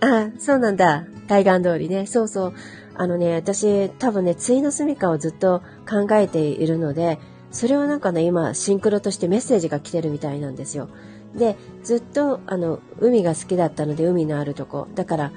[0.00, 1.06] あ、そうなんだ。
[1.28, 2.06] 海岸通りね。
[2.06, 2.52] そうそう。
[2.94, 7.18] あのね、私多分ね、対の住処をずっと考えているので、
[7.50, 10.88] それをなんかね、今、シンクロとしてメッセージが来てるみたいなんですよ。
[11.34, 14.88] で、ずっと、あの、海が好きだったので、海のあるとこ。
[14.94, 15.32] だから、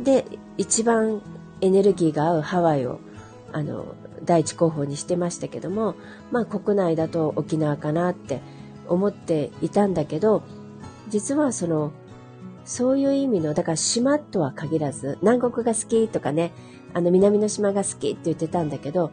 [0.00, 0.24] で、
[0.56, 1.22] 一番
[1.60, 3.00] エネルギーが合うハワイを、
[3.52, 5.94] あの、第一候補にしてましたけども、
[6.30, 8.40] まあ国内だと沖縄かなって
[8.88, 10.42] 思っていたんだけど、
[11.08, 11.92] 実はその
[12.64, 16.52] そういう意味の、だから島とは限らず、南国が好きとかね、
[16.94, 19.10] あの南の島が好きって言ってたんだけど、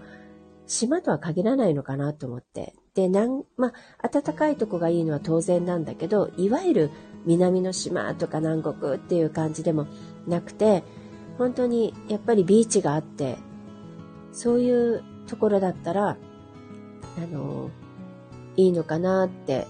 [0.68, 2.76] 島とは限らないのかなと思って。
[2.94, 6.92] で、なん、まあ、暖かいとこがいいのは当然なんだけど、いわゆる
[7.26, 9.88] 南の島とか南国っていう感じでも
[10.28, 10.84] なくて、
[11.40, 13.38] 本当にやっぱりビーチがあって、
[14.32, 16.18] そういうところだったら、あ
[17.32, 17.70] の、
[18.56, 19.68] いいのかなって。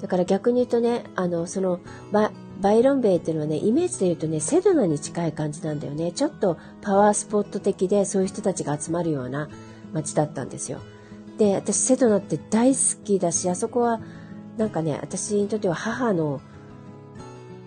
[0.00, 6.12] だから逆に言うとね、あの、その、ば、バイロンベイっていうのはね、イメージで言うとね、セドナに近い感じなんだよね。
[6.12, 9.48] ちょっとパワースポット的で、そういう人たちが集まるような
[9.92, 10.78] 街だったんですよ。
[11.38, 14.00] で、私セドナって大好きだし、あそこは、
[14.56, 16.40] なんかね、私にとっては母の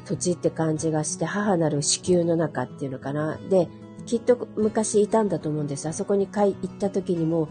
[0.06, 3.38] 土地って感じがして、母なる子宮の中っていうのかな。
[3.50, 3.68] で、
[4.06, 5.88] きっと昔いたんだと思うんです。
[5.88, 7.50] あそこに行った時にも、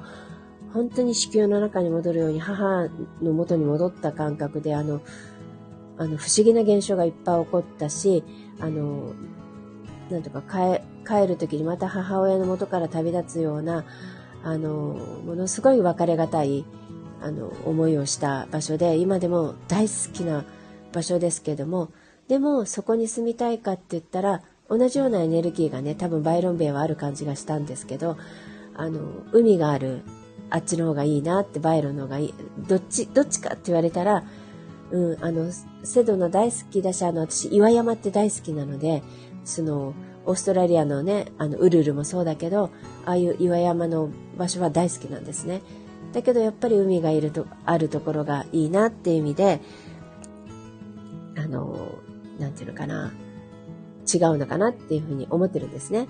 [0.72, 2.88] 本当に子宮の中に戻るように母
[3.22, 5.00] の元に戻った感覚で、あの、
[5.98, 8.24] あの、不思議な現象がいっぱい起こったし、
[8.60, 9.12] あの、
[10.10, 13.84] なんとか帰帰る時にまた母親の元から旅立つような、
[14.42, 14.72] あの、
[15.24, 16.64] ものすごい別れがたい、
[17.20, 20.44] あの、思いをした場所で、今でも大好きな
[20.92, 21.90] 場所ですけども、
[22.28, 28.16] でもそこに住みたいかって言ったら、同じようなエネルギーがね、多分バイロンベイはある感じがしたんですけど、
[28.74, 29.00] あの、
[29.32, 30.02] 海がある、
[30.50, 32.34] あっちの方がいいなって、バイロンの方がいい。
[32.66, 34.24] どっち、どっちかって言われたら、
[34.90, 35.50] うん、あの、
[35.82, 39.02] セドナ大好きだし、あの、私、岩山って大好きなので、
[39.44, 39.94] その、
[40.26, 42.70] オーストラリアのね、あの、ウルルもそうだけど、
[43.04, 45.60] ああいう岩山の場所は大好きなんですね。
[46.12, 49.60] だけどやっぱり海がいると、あるところがいいなっていう意味で、
[51.36, 51.98] あの、
[52.38, 53.12] なんていうのかな、
[54.12, 56.08] 違うのかなっていうふうに思ってるんですね。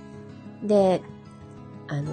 [0.63, 1.03] で、
[1.89, 2.13] あの、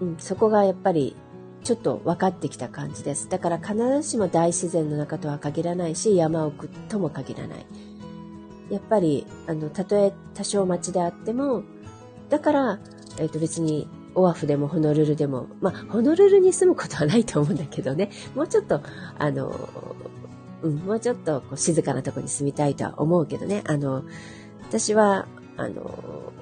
[0.00, 1.16] うん、そこがやっぱり
[1.64, 3.28] ちょっと分かってきた感じです。
[3.28, 7.66] だから必ずしも大自然の中とは限らないし、山奥とも限らない。
[8.70, 11.62] やっぱり、あの、たとえ多少町であっても、
[12.28, 12.78] だから、
[13.18, 18.82] えっ、ー、と別にオアフでもホノルルでも、まあ、ホノルルに住むことはないと思うんだけどね、もうちょっと、
[19.18, 19.54] あの、
[20.62, 24.04] うん、もうちょっとこう静かなとこに住みたいとは思うけどね、あの、
[24.68, 25.26] 私は、
[25.56, 26.32] あの、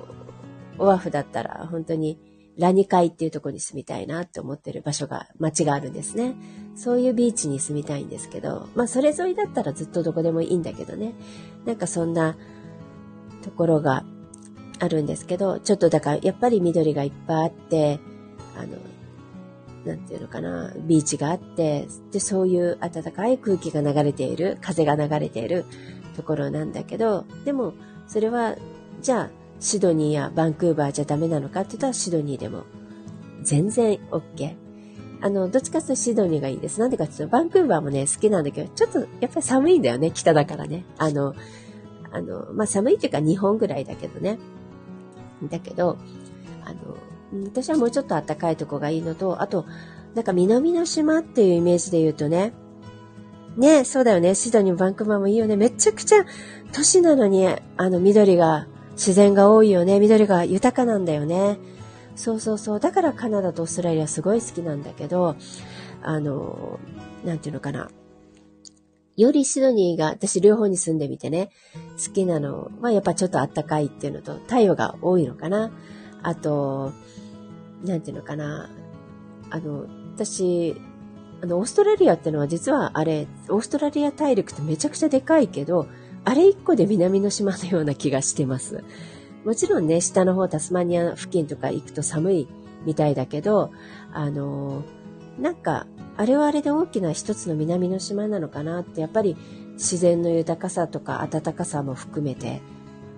[0.78, 2.18] オアフだったら本当に
[2.58, 6.34] ラニカイっていうとこに住みたいなって思ってる場所が、街があるんですね。
[6.74, 11.14] そういうビーチに住みたいんですけど、まあそれ沿いだったらずっとどこでもいいんだけどね。
[11.64, 12.36] なんかそんな
[13.42, 14.04] ところが
[14.80, 18.00] あるんですけど、ちょっとだからやっぱり緑がいっぱいあって、
[18.56, 18.76] あの、
[19.84, 25.64] なんていうのかな、ビーチがあって、で、そういう暖かい空気が流れている、風が流れている
[26.16, 27.74] ところなんだけど、でも、
[28.06, 28.56] それは、
[29.00, 32.64] じゃあ、シドニーやバンクーバーじゃダメなのかって言ったらシドニーでも
[33.42, 34.54] 全然 OK。
[35.22, 36.78] あの、どっちかというとシドニーがいいです。
[36.78, 40.84] なんでかっていうと、バンクーバーもね、好きなんだけど、ちょっとやっぱり寒いんだよね、北だからね。
[40.98, 41.34] あの、
[42.12, 44.38] あの、まあ、寒いっていうか日本ぐらいだけどね。
[45.44, 45.96] だけど、
[46.64, 46.96] あの、
[47.44, 49.64] 私はもうちょっと暖かいとこがいいのと、あと、
[50.14, 52.52] なんか南の島っていうイメージで言うとね、
[53.56, 55.56] ね、そうだよね、シドニーもバンクーバーもいいよね。
[55.56, 56.24] めちゃくちゃ
[56.72, 60.00] 都市なのに、あの、緑が、自然が多いよね。
[60.00, 61.58] 緑が豊かなんだよね。
[62.16, 62.80] そうそうそう。
[62.80, 65.36] だからカナダとオーストラリアすごい好きなんだけど、
[66.02, 66.80] あの、
[67.24, 67.90] なんていうのかな。
[69.16, 71.50] よりシドニーが、私両方に住んでみてね、
[72.04, 75.70] 好きなのはやっぱちょっとあったかいっていうのと、太陽が多いのかな。
[76.22, 76.92] あと、
[77.84, 78.70] なんていうのかな。
[79.50, 80.80] あの、私、
[81.46, 85.86] あの、オーストラリアってのは実はあれ、オーストラリア大陸ってめちゃくちゃでかいけど、
[86.24, 88.82] あれ一個で南の島のような気がしてます。
[89.44, 92.48] もちろんね、下の方タスマニア付近とか行くと寒い
[92.84, 93.70] みたいだけど、
[94.12, 94.82] あの、
[95.38, 99.36] なんか、あれはあれで大きな一つの南の島なのかなって、やっぱり
[99.74, 102.60] 自然の豊かさとか暖かさも含めて、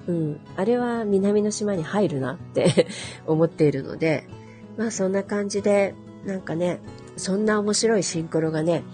[0.06, 2.88] うん、あれは南の島に入るなって
[3.26, 4.28] 思っているので、
[4.76, 5.94] まあそんな感じで、
[6.26, 6.80] なんかね、
[7.18, 8.84] そんな面白いシンクロがね、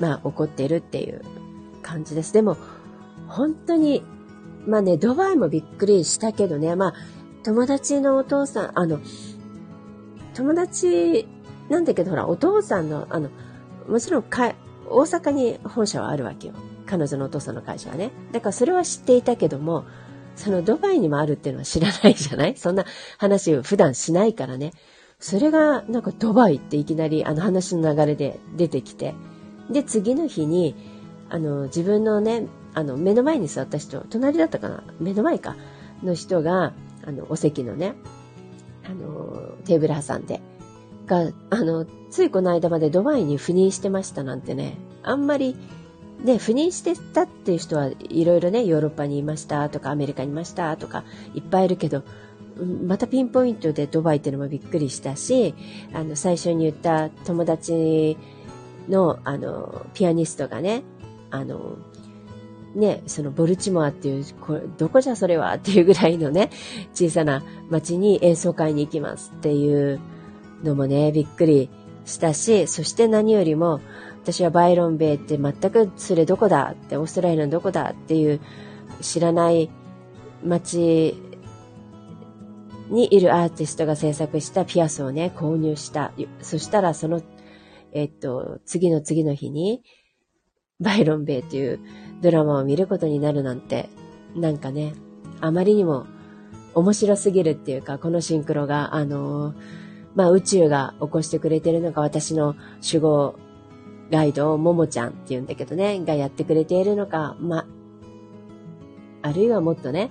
[0.00, 1.22] まあ起こってるっていう
[1.82, 2.32] 感じです。
[2.32, 2.56] でも、
[3.28, 4.02] 本当に、
[4.66, 6.94] まあね、ドバイもびっくりしたけどね、まあ、
[7.42, 9.00] 友達のお父さん、あの、
[10.34, 11.28] 友達
[11.68, 13.28] なんだけど、ほら、お父さんの、あの、
[13.88, 14.54] もちろんか、
[14.88, 16.54] 大阪に本社はあるわけよ。
[16.86, 18.10] 彼女のお父さんの会社はね。
[18.32, 19.84] だからそれは知っていたけども、
[20.36, 22.56] そのドバイにもあるっていうのは知らないじゃない？
[22.56, 22.84] そんな
[23.18, 24.72] 話を普段しないからね。
[25.26, 29.14] それがなんかドバイっていきなりあの話の流れで出てきて。
[29.70, 30.74] で、次の日に、
[31.30, 34.84] あの、自分のね、あの、目の前に座った人、隣だったかな？
[35.00, 35.56] 目の前か
[36.02, 36.74] の人が、
[37.06, 37.94] あの、お席のね、
[38.84, 40.42] あの、テーブル挟んで、
[41.06, 45.56] が、あの、ついこの間までドバイに赴任してましたなんてね、あんまり、
[46.22, 51.02] ね、赴任してたっていう人はいろいろね、ヨーロッパにいましたとか、アメリカにいましたとか、
[51.34, 52.02] いっぱいいるけど、
[52.56, 55.54] またピンポイントでドバイっていうのもびっくりしたし、
[55.92, 58.16] あの、最初に言った友達
[58.88, 60.82] の、あの、ピアニストがね、
[61.30, 61.78] あの、
[62.74, 66.50] ね、そのボルチモアっていう、これどこじゃそれはっていうぐらいのね、
[66.92, 70.00] 小さな町に演奏会に行きますっていう
[70.62, 71.70] のもね、びっくり
[72.04, 73.80] したし、そして何よりも、
[74.22, 78.40] 私はバイロンベイって全くそれどこだって、オーストラリアのどこだっていう
[79.00, 79.70] 知らない
[80.42, 81.14] 町
[82.88, 86.12] にいるアーティストが制作したピアスをね、購入した。
[86.40, 87.22] そしたらその、
[87.92, 89.82] えっと、次の次の日に、
[90.80, 91.80] バイロンベイという
[92.20, 93.88] ドラマを見ることになるなんて、
[94.34, 94.94] なんかね、
[95.40, 96.06] あまりにも
[96.74, 99.54] 面白すぎるっていうか、このシンクロが、あのー、
[100.14, 103.34] まあ宇宙が起こしてくれてるのか、私の守護
[104.10, 107.66] ガイドをももちゃんって言うんだけどね、がやってくれているのか、まあ、
[109.22, 110.10] あるいはもっとね、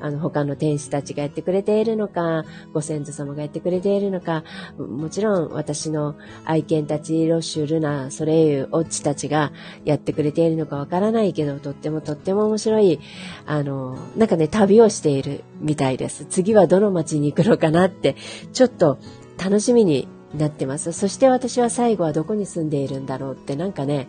[0.00, 4.44] あの、他の天使たちがやってくれているのか、ご先祖様がやってくれているのか、
[4.78, 9.52] もちろん私の愛犬たち、ロッシュ、ルナ、ソレイユ、オッチたちが
[9.84, 13.00] やってくれているのかわからないけど、とってもとっても面白い、
[13.46, 16.24] あの、なんかね、旅をしているみたいです。
[16.26, 18.16] 次はどの街に行くのかなって、
[18.52, 18.98] ちょっと
[19.42, 20.92] 楽しみになってます。
[20.92, 24.08] そして私は最後はどこに住んでいるんだろうって、なんかね、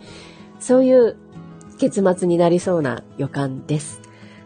[0.60, 1.16] そういう
[1.80, 4.02] 結末になりそうな予感です。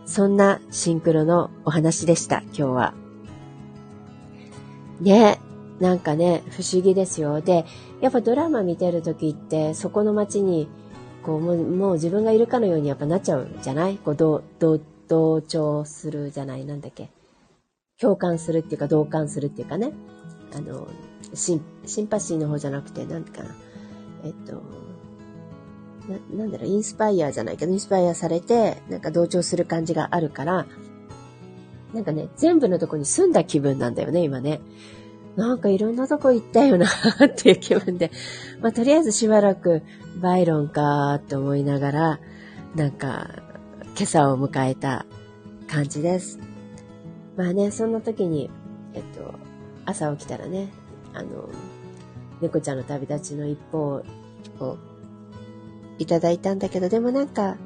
[0.06, 2.93] そんなシンクロのお話でした、今日は。
[5.01, 5.39] ね、
[5.80, 7.41] なんかね、不思議ですよ。
[7.41, 7.66] で、
[7.99, 10.68] やっぱドラマ見てる時って、そこの街に、
[11.24, 13.97] こう、もうもう自分がいるかのようにやっぱなっちゃうんじゃない？
[13.97, 16.66] こう、同、同、同調するじゃない？
[16.66, 17.10] なんだっけ？
[17.99, 19.93] 共感するっていうか、同感するっていうかね。
[20.56, 20.88] あの、
[21.34, 23.56] シン、シンパシーの方じゃなくて、なんかな。
[24.26, 24.62] えっと、
[26.10, 30.66] な、んだろう、インスパイアじゃないけど、インスパイアされて、なんか同調する感じがあるから、
[31.93, 34.62] なんかね、全部のとこに住んだ気分なんだよね、今ね。
[35.36, 38.12] なんかいろんなとこ行ったよなっていう気分で、
[38.62, 39.82] まあとりあえずしばらく
[40.22, 42.20] バイロンかって思いながら、
[42.76, 43.30] なんか
[43.95, 45.06] 今朝を迎えた
[45.68, 46.39] 感じです。
[47.36, 48.49] まあね、そんな時に、
[48.93, 49.34] えっと、
[49.86, 50.70] 朝起きたらね、
[51.14, 51.49] あの、
[52.41, 54.04] 猫ちゃんの旅立ちの一報
[54.60, 54.78] を
[56.04, 57.58] いただいたんだけど、でもなんか、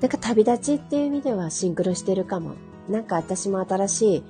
[0.00, 2.54] なんか旅立ちっていう意味ではシンクロしてるかも。
[2.88, 4.22] なんか私も新しい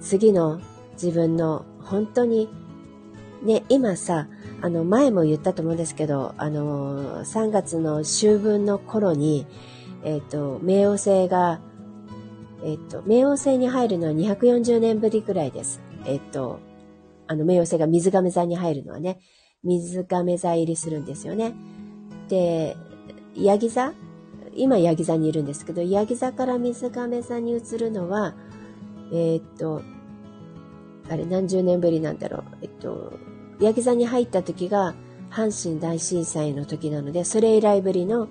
[0.00, 0.60] 次の
[0.92, 2.48] 自分の本当に、
[3.42, 4.28] ね、今さ、
[4.62, 9.46] あの、前も言ったと思うんですけど、あの、3月の秋分の頃に、
[10.04, 11.60] えっ、ー、と、冥王星が、
[12.64, 15.80] えっ、ー、と、冥王星に入るのは240年ぶりくらいです。
[16.06, 16.60] えっ、と、
[17.26, 19.18] あの、冥王星が水亀座に入るのはね、
[19.62, 21.54] 水亀座入りするんですよね。
[22.28, 22.76] で、
[23.34, 23.92] ヤギ座？
[24.54, 28.34] 今ヤギ座にいるんですけど、ヤギ座から水亀座に移るのは、
[29.12, 29.82] えっと、
[31.10, 32.44] あれ何十年ぶりなんだろう。
[32.62, 33.12] えっと、
[33.60, 34.94] ヤギ座に入った時が
[35.30, 38.28] 阪神大震災の時なので、それ以来ぶりの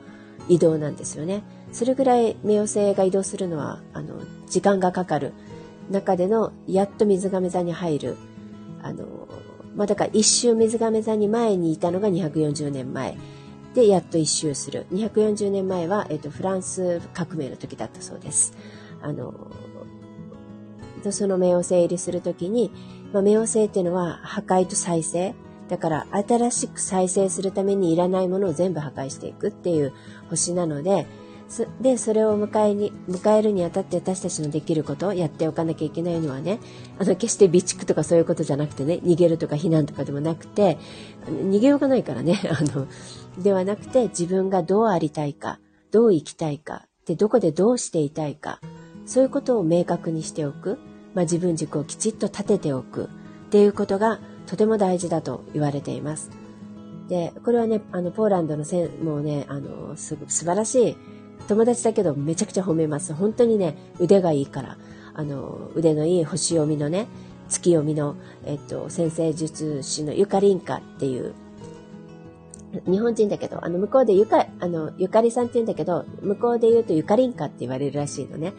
[0.50, 1.44] 移動なんですよね。
[1.72, 4.16] それぐらい冥王星が移動するのは、あの、
[4.48, 5.34] 時間がかかる
[5.92, 8.18] 中での、やっと水亀座に入る。
[8.82, 9.06] あの、
[9.76, 13.18] まあ、だから一周水亀座に前にいたのが240年前。
[13.76, 14.88] で、やっと一周する。
[14.94, 18.54] 240年前は、えっと、フランス革命の時だったそうです。
[19.02, 19.52] あの、
[21.12, 22.72] その冥王星入りするときに、
[23.14, 25.36] まあ、冥王星っていうのは破壊と再生。
[25.68, 29.94] だから新しく再生するためにいらないものを全部破壊していくっていう
[30.30, 31.06] 星なので、
[31.80, 36.60] で、それを迎えに、迎えるにあたって私たちのできることをやっておかなきゃいけないのはね、
[36.98, 40.80] あの、決して備蓄とかそういうことじゃなくてね、逃げるとか避難とかでもなくて、
[41.28, 42.88] 逃げようがないからね、あの、
[43.40, 45.60] ではなくて自分がどうありたいか、
[45.92, 48.60] どう生きたいか、で、どこでどうしていたいか、
[49.06, 50.80] そういうことを明確にしておく。
[51.16, 53.08] まあ、自分軸をきちっと立てておくっ
[53.50, 56.30] ていうことがとても大事だと言われています。
[57.08, 60.98] で、これはね、あの、ポーランドのせもうね、あの、す、素晴らしい
[61.48, 63.14] 友達だけどめちゃくちゃ褒めます。
[63.14, 64.78] 本当にね、腕がいいから、
[65.14, 67.08] あの、腕のいい星読みのね、
[67.48, 71.34] 月読みの、えっと、先生術師のゆかりんかっていう、
[72.86, 78.54] 日本人だけど、あの、向こうでゆか、あの、ゆかりさんって言うんだけど、向こうで言うとゆかりんかって言われるらしいのね。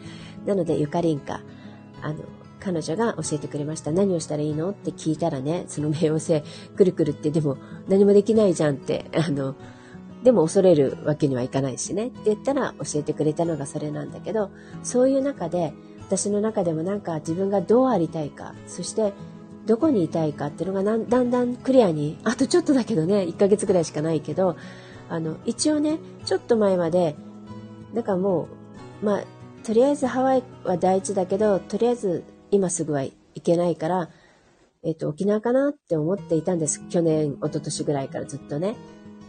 [0.45, 1.41] なので、ゆかりんか。
[2.01, 2.19] あの、
[2.59, 3.91] 彼女が教えてくれました。
[3.91, 6.41] 何をしたらいいのって聞いたらね、その冥王星、
[6.75, 7.57] くるくるってでも
[7.87, 9.55] 何もできないじゃんって、あの、
[10.23, 14.49] でも恐れるわけにはいかないしねって言ったら教えてくれたのがそれなんだけど、
[14.83, 19.13] そういう中で、私の中でもなんか自分がどうありたいか、そして
[19.67, 24.55] どこにいたいかっていうのがだんだんクリアに、あとちょっとだけどね、1ヶ月ぐらいしかないけど、
[25.09, 27.15] あの、一応ね、ちょっと前まで、
[27.93, 28.47] だからも
[29.01, 29.23] う、まあ、
[29.65, 33.13] とりあえずハワイは第一だけど、とりあえず今すぐは行
[33.43, 34.09] けないから、
[34.83, 36.87] えっ、と、沖縄かなって思っていたんです。
[36.87, 38.75] 去年、一昨年ぐらいからずっとね。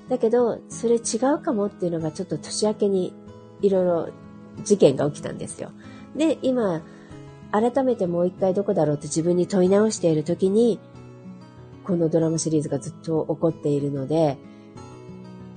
[0.09, 3.13] だけど、それ違うかもっていうのがちょっと年明けに
[3.61, 4.09] いろいろ
[4.63, 5.73] 事件が起きたんですよ。
[6.17, 6.83] で、今、
[7.51, 10.79] 改めてもう一回どこだろうって自分に問い直している時に、
[11.85, 14.37] このドラマシリーズがずっと起こっているので、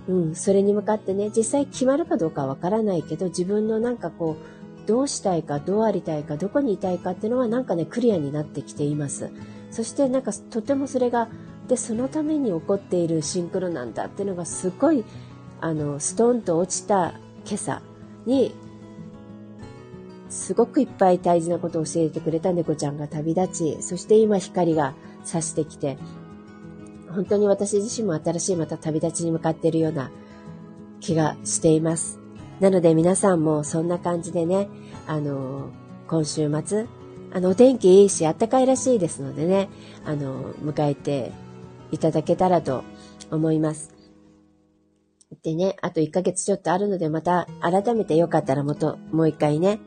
[0.07, 9.29] うん、それに向かってね、実際決まるかどうかわからないけど、自分のなんかこう、どうしたいか、どうありたいか、どこにいたいかっていうのはなんかね、クリアになってきています。
[9.69, 11.29] そしてなんかとてもそれが、
[11.67, 15.03] で、そのために起こっているシンクロなんだっていうのがすごい、
[15.59, 17.13] あの、ストンと落ちた
[17.45, 17.81] 今朝
[18.25, 18.55] に、
[20.31, 25.97] すごくいっぱい大事なことを教えてくれた猫ちゃんが旅立ち、そして今光が差してきて、
[27.09, 30.09] 本当に私自身も新しいまた旅立ちに向かっているような
[31.01, 32.17] 気がしています。
[32.61, 34.69] なので皆さんもそんな感じでね、
[35.05, 35.69] あの、
[36.07, 36.85] 今週末、
[37.33, 39.67] あの、お天気いいし、あったかいらしいですのでね、
[40.05, 41.33] あの、迎えて
[41.91, 42.85] いただけたらと
[43.29, 43.93] 思います。
[45.43, 49.79] でね、あと1ヶ月ちょっとあるので、また改めてよかったらもっと、もう一回ね、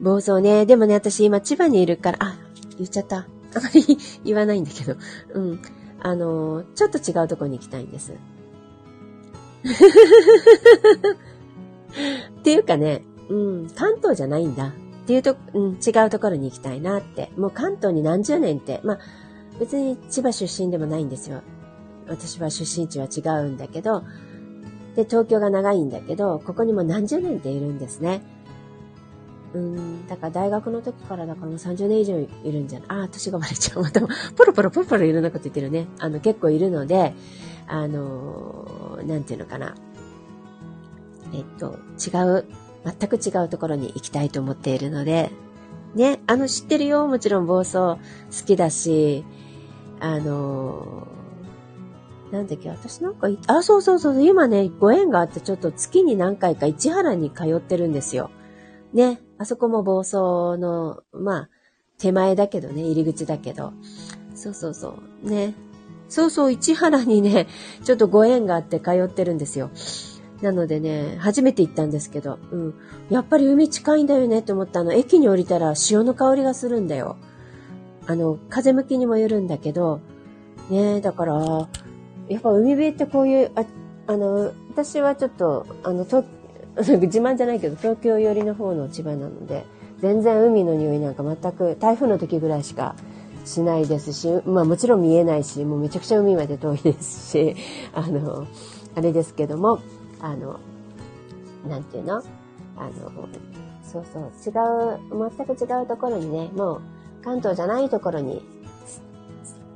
[0.00, 2.38] 暴走ね、でもね、私今千葉にいるから、あ、
[2.78, 3.18] 言っちゃった。
[3.18, 4.96] あまり言わないんだけど、
[5.34, 5.60] うん。
[6.00, 8.12] あの、ちょっと違うとこに行きたいんです。
[12.40, 14.72] っていうかね、うん、関東じゃないんだっ
[15.06, 17.30] ていうと、うん、違うところに行きたいなって。
[17.36, 18.98] もう関東に何十年って、まあ、
[19.58, 21.42] 別に千葉出身でもないんですよ。
[22.08, 24.04] 私は出身地は違うんだけど、
[24.96, 28.22] で、東京が長いんだけど、ここにも何十年っているんですね。
[29.52, 32.88] うん、だから大学の時からだからもう30年以上いるんじゃない？
[32.88, 33.82] ああ、年がバレちゃう。
[33.82, 35.88] また、ポロポロポロポロいろんなこと言ってるね。
[35.98, 37.14] あの、結構いるので、
[37.66, 39.74] あのー、なんていうのかな。
[41.32, 42.44] えっと、違う、
[42.84, 45.30] 全く違うところに行きたいと思っているので、
[45.94, 47.06] ね、あの、知ってるよ。
[47.08, 47.98] もちろん暴走好
[48.46, 49.24] きだし、
[49.98, 58.30] あのー、なんだっけ、私なんか、あ、そうそうそう、今ね、ご縁があってちょっと月に何回か市原に通ってるんですよ。
[58.92, 60.16] ね、あそこも暴走
[60.58, 61.48] の、まあ、
[61.96, 63.72] 手前だけどね、入り口だけど。
[64.34, 65.30] そうそうそう。
[65.30, 65.54] ね。
[66.10, 67.46] そうそう、市原にね、
[67.82, 69.70] ちょっとご縁があって通ってるんですよ。
[70.42, 72.74] なのでね、初めて行ったんですけど、うん。
[73.08, 74.92] やっぱり海近いんだよねって思ったの。
[74.92, 77.16] 駅に降りたら潮の香りがするんだよ。
[78.06, 80.00] あの、風向きにもよるんだけど、
[80.68, 81.68] ねだから、
[82.28, 83.64] やっぱ海辺ってこういう、あ
[84.06, 86.24] あの、私はちょっと、あの、と
[86.78, 89.64] 自慢じゃないけど、東京寄りの方の千葉なので、
[90.00, 92.94] 全然海の匂いなんか全く、台風の時ぐらいしか
[93.44, 97.56] しないですし、まあもちろん見えないし、もうめちゃくちゃ海まで遠いですし、
[97.94, 98.46] あの、
[98.94, 99.78] あれですけども、
[100.20, 100.58] あの、
[101.68, 102.22] なんていうの？
[102.76, 102.92] あの、
[103.82, 104.50] そうそう、違
[104.96, 106.80] う、全く違うところにね、もう
[107.22, 108.42] 関東じゃないところに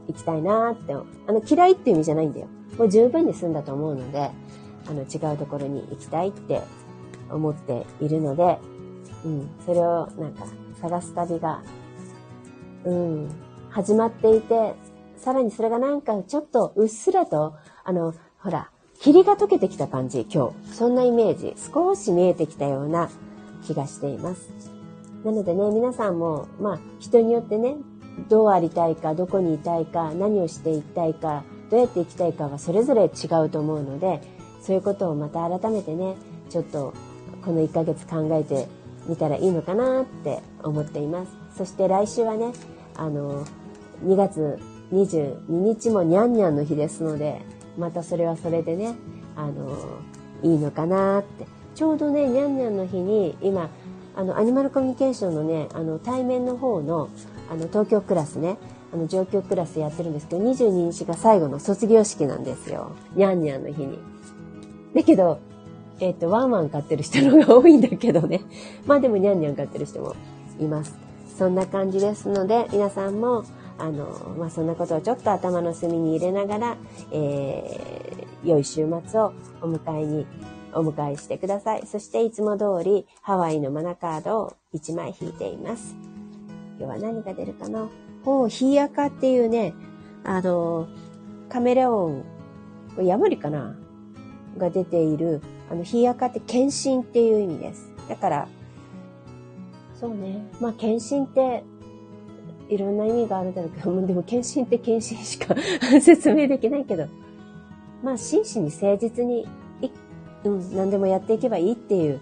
[0.09, 2.47] 行きたいなって、あの、嫌いっていう意味じゃないんだよ。
[2.79, 4.31] もう十分に済んだと思うので、
[4.87, 6.63] あの、違うところに行きたいって
[7.31, 8.59] 思っているので、
[9.25, 10.45] うん、それをなんか
[10.81, 11.63] 探す旅が、
[12.85, 13.29] うん、
[13.71, 14.75] 始まっていて、
[15.17, 17.55] さらにそれがなんかちょっとうっすらと、
[17.85, 18.71] あの、ほら、
[19.01, 20.75] 霧が溶けてきた感じ、今日。
[20.75, 23.11] そんなイメージ、少し見えてきたような
[23.67, 24.51] 気がしています。
[25.25, 27.77] なのでね、皆さんも、まあ、人によってね、
[28.29, 34.21] どうありたいか、どこにいたいか、何をしていきたいか、どうやっていきたいかはそれぞれ違うと思うので、
[34.61, 36.15] そういうことをまた改めてね、
[36.51, 36.95] ちょっと
[37.45, 38.69] この1ヶ月考えて
[39.07, 41.33] みたらいいのかなって思っています。
[41.57, 42.53] そして来週はね、
[42.97, 43.45] あの、
[44.05, 44.59] 2月
[44.93, 47.43] 22日もにゃんにゃんの日ですので、
[47.79, 48.95] またそれはそれでね、
[49.37, 49.77] あの、
[50.43, 51.47] いいのかなって。
[51.75, 53.69] ちょうどね、にゃんにゃんの日に、今、
[54.17, 57.09] あの、アニマルコミュニケーションのね、あの、対面の方の、
[57.51, 58.57] あの、東京クラスね、
[58.93, 62.93] あの、上京クラスやってるんですけど、22日が最後の卒業式なんですよ。
[63.17, 63.99] にゃんにゃんの日に。
[64.95, 65.41] だけど、
[66.01, 68.41] えっ、ー、と、ワンワン飼ってる人のが多いんだけどね。
[68.87, 70.15] まあでもニャンニャン飼ってる人も
[70.61, 70.97] います。
[71.39, 73.45] そんな感じですので、皆さんも、
[73.79, 74.07] あの、
[74.39, 76.77] まあそんなことをちょっと頭の隅に入れながら、
[77.13, 79.33] えー、良い週末を
[79.63, 80.27] お迎えに、
[80.75, 81.87] お迎えしてください。
[81.87, 85.97] そしていつも通りハワイのマナカードを1枚引いています。
[86.79, 87.89] 今日は何が出るかな？
[88.27, 89.75] おヒーアカっていうね、
[90.25, 90.89] あの、
[91.49, 92.25] カメレオン、
[92.97, 93.77] これヤモリかな？
[94.59, 95.41] が出ている、
[95.71, 97.91] あの、ヒアカって献身っていう意味です。
[98.09, 98.49] だから、
[99.95, 100.47] そうね。
[100.61, 101.65] まあ、献身って、
[102.69, 105.55] いろんな意味があるだろうけど、 でも献身って献身しか
[106.01, 107.07] 説明できないけど、
[108.03, 109.47] まあ、真摯に誠実に、
[110.45, 112.21] うん、何でもやっていけばいいっていう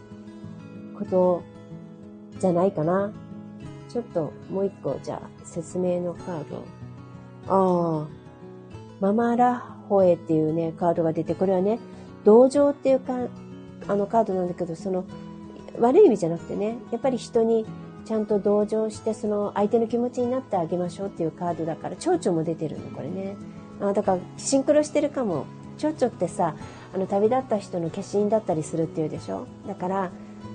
[0.99, 1.43] こと
[2.39, 3.13] じゃないかな。
[3.89, 6.65] ちょっともう一個、じゃあ、説明のカード。
[7.49, 8.09] ああ、
[9.01, 11.79] ママラホエっていうね、カードが出て、これはね、
[12.25, 13.15] 同情っていうか、
[13.89, 15.05] あのカードなんだけど、その、
[15.79, 17.67] 悪い意味じゃなくてね、やっぱり人に
[18.05, 23.37] ちゃんと同情して、その相手の気持ちになってあげましょうっていうカードだから、蝶々も出てるの、これね。
[23.81, 25.47] あだから、シンクロしてるかも。
[25.79, 26.55] 蝶々ってさ、
[26.95, 29.47] あの、旅立った人の化身だったりするっていうでしょ？
[29.67, 30.13] だから、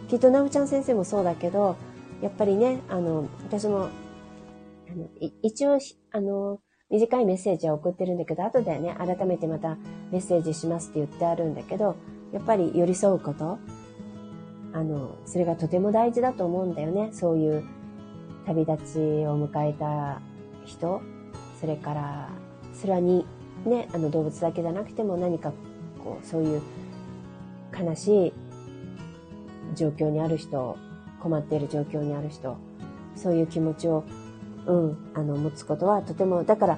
[0.08, 1.76] きっとなおちゃん先生もそうだけど、
[2.22, 3.90] やっぱりね、あの、私も、
[4.90, 5.10] あの、
[5.42, 5.80] 一応、
[6.12, 6.60] あの、
[6.90, 9.78] 短いメッセージは送ってるんだけど、後でね、改めてまた
[10.12, 11.98] メッセージしますって言ってあるんだけど、
[12.32, 13.60] やっぱり寄り添うこと、
[14.74, 17.10] あの、それがとても大事だと思うんだよね。
[17.12, 17.64] そういう
[18.46, 20.22] 旅立ちを迎えた
[20.66, 21.02] 人、
[21.60, 22.30] それから、
[22.74, 23.26] それはに、
[23.66, 25.52] ね、あの動物だけじゃなくても何か
[26.04, 26.62] こう、そういう
[27.78, 28.34] 悲しい
[29.76, 30.78] 状況にある人、
[31.22, 32.56] 困っている状況にある人、
[33.16, 34.06] そういう気持ちを
[34.68, 36.78] うん、あの、持つことはとても、だから、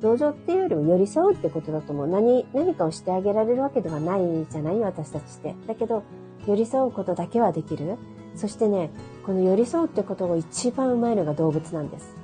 [0.00, 2.06] 同情っていうよりも寄り添うってことだと思う。
[2.06, 5.54] 何、何かをしてあげられるわけではないじゃない私たちって。
[5.66, 6.04] だけど、
[6.46, 7.96] 寄り添うことだけはできる。
[8.36, 8.90] そしてね、
[9.26, 12.14] この寄り添うってことが一番うまいのが動物なんです。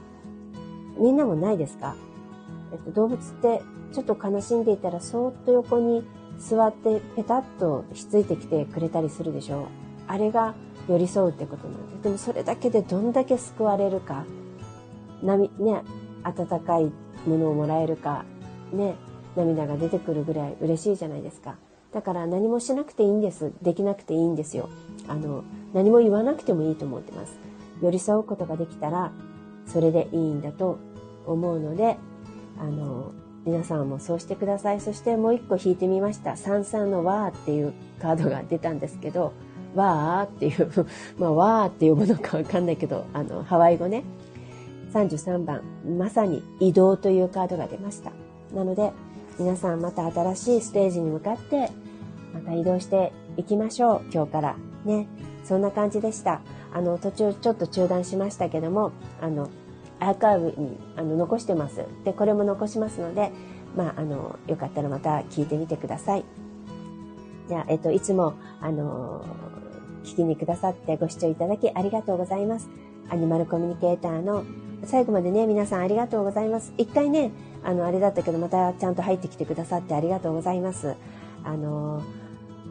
[0.99, 1.97] みんなもないですか？
[2.73, 6.05] えっと、動物ってちょっと悲しんでいたらそーっと横に
[6.39, 9.67] 座ってペタッとひっついてきてくれたりするでしょ
[10.07, 10.55] あれが
[10.89, 12.03] 寄り添うってことなんです。
[12.05, 14.25] でもそれだけでどんだけ救われるか、
[15.23, 15.83] 波、ね、
[16.23, 16.93] 温かい
[17.27, 18.25] ものをもらえるか、
[18.73, 18.97] ね、
[19.37, 21.57] 涙が出てくるぐらい嬉しいじゃないですか。
[21.93, 23.53] だから何もしなくていいんです。
[23.63, 24.69] できなくていいんですよ。
[25.07, 27.39] あの、何も言わなくてもいいと思ってます。
[27.81, 29.13] 寄り添うことができたら、
[29.67, 30.79] それでいいんだと
[31.27, 31.97] 思うので、
[32.59, 33.13] あの、
[33.45, 34.81] 皆さんもそうしてください。
[34.81, 36.37] そしてもう一個引いてみました。
[36.37, 39.33] 三々のわーっていうカードが出たんですけど、
[39.75, 40.71] わーっていう、
[41.19, 44.05] まあわーって呼ぶのかわかんないけど、あの、ハワイ語ね。
[44.95, 45.63] 33番、
[45.99, 48.13] まさに移動というカードが出ました。
[48.55, 48.93] なので、
[49.39, 51.71] 皆さんまた新しいステージに向かって、
[52.33, 54.03] また移動していきましょう。
[54.13, 54.57] 今日から。
[54.85, 55.09] ね。
[55.43, 56.41] そんな感じでした。
[56.73, 59.51] あの、途中ちょっと中断しましたけども、あの、
[59.99, 61.85] アーカイブにあの残してます。
[62.05, 63.33] で、これも残しますので、
[63.77, 66.25] まあ、あの、よかったらまた聞いてみてください。
[67.49, 69.25] じゃあ、えっと、いつも、あの、
[70.05, 72.69] 聞きにくださってご視聴いただきありがとうございます。
[73.09, 74.45] アニマルコミュニケーターの
[74.87, 76.73] 最後までね、皆さんありがとうございます。
[76.77, 77.31] 一回ね、
[77.63, 80.95] あの、あれだったけど、またちゃんと入ってきてくださってありがとうございます。
[81.45, 82.03] あの、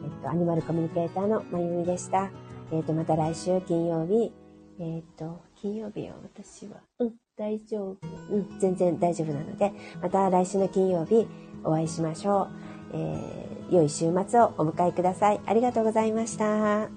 [0.04, 2.30] えっと、アニマルコミュニケーターのまゆみでした。
[2.72, 4.32] えっと、また来週金曜日、
[4.78, 7.98] えっと、金曜日は私は、うん、大丈夫。
[8.30, 11.26] うん、全然大丈夫なので、また来週の金曜日
[11.62, 12.48] お会いしましょう。
[12.94, 15.40] えー、良い週末をお迎えください。
[15.46, 16.88] ありがとうございました。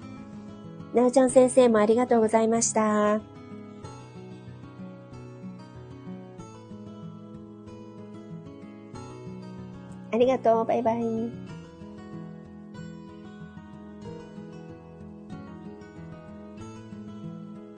[0.94, 3.37] なおちゃん先生もありがとうございました。
[10.12, 10.64] ありがとう。
[10.64, 11.47] バイバイ。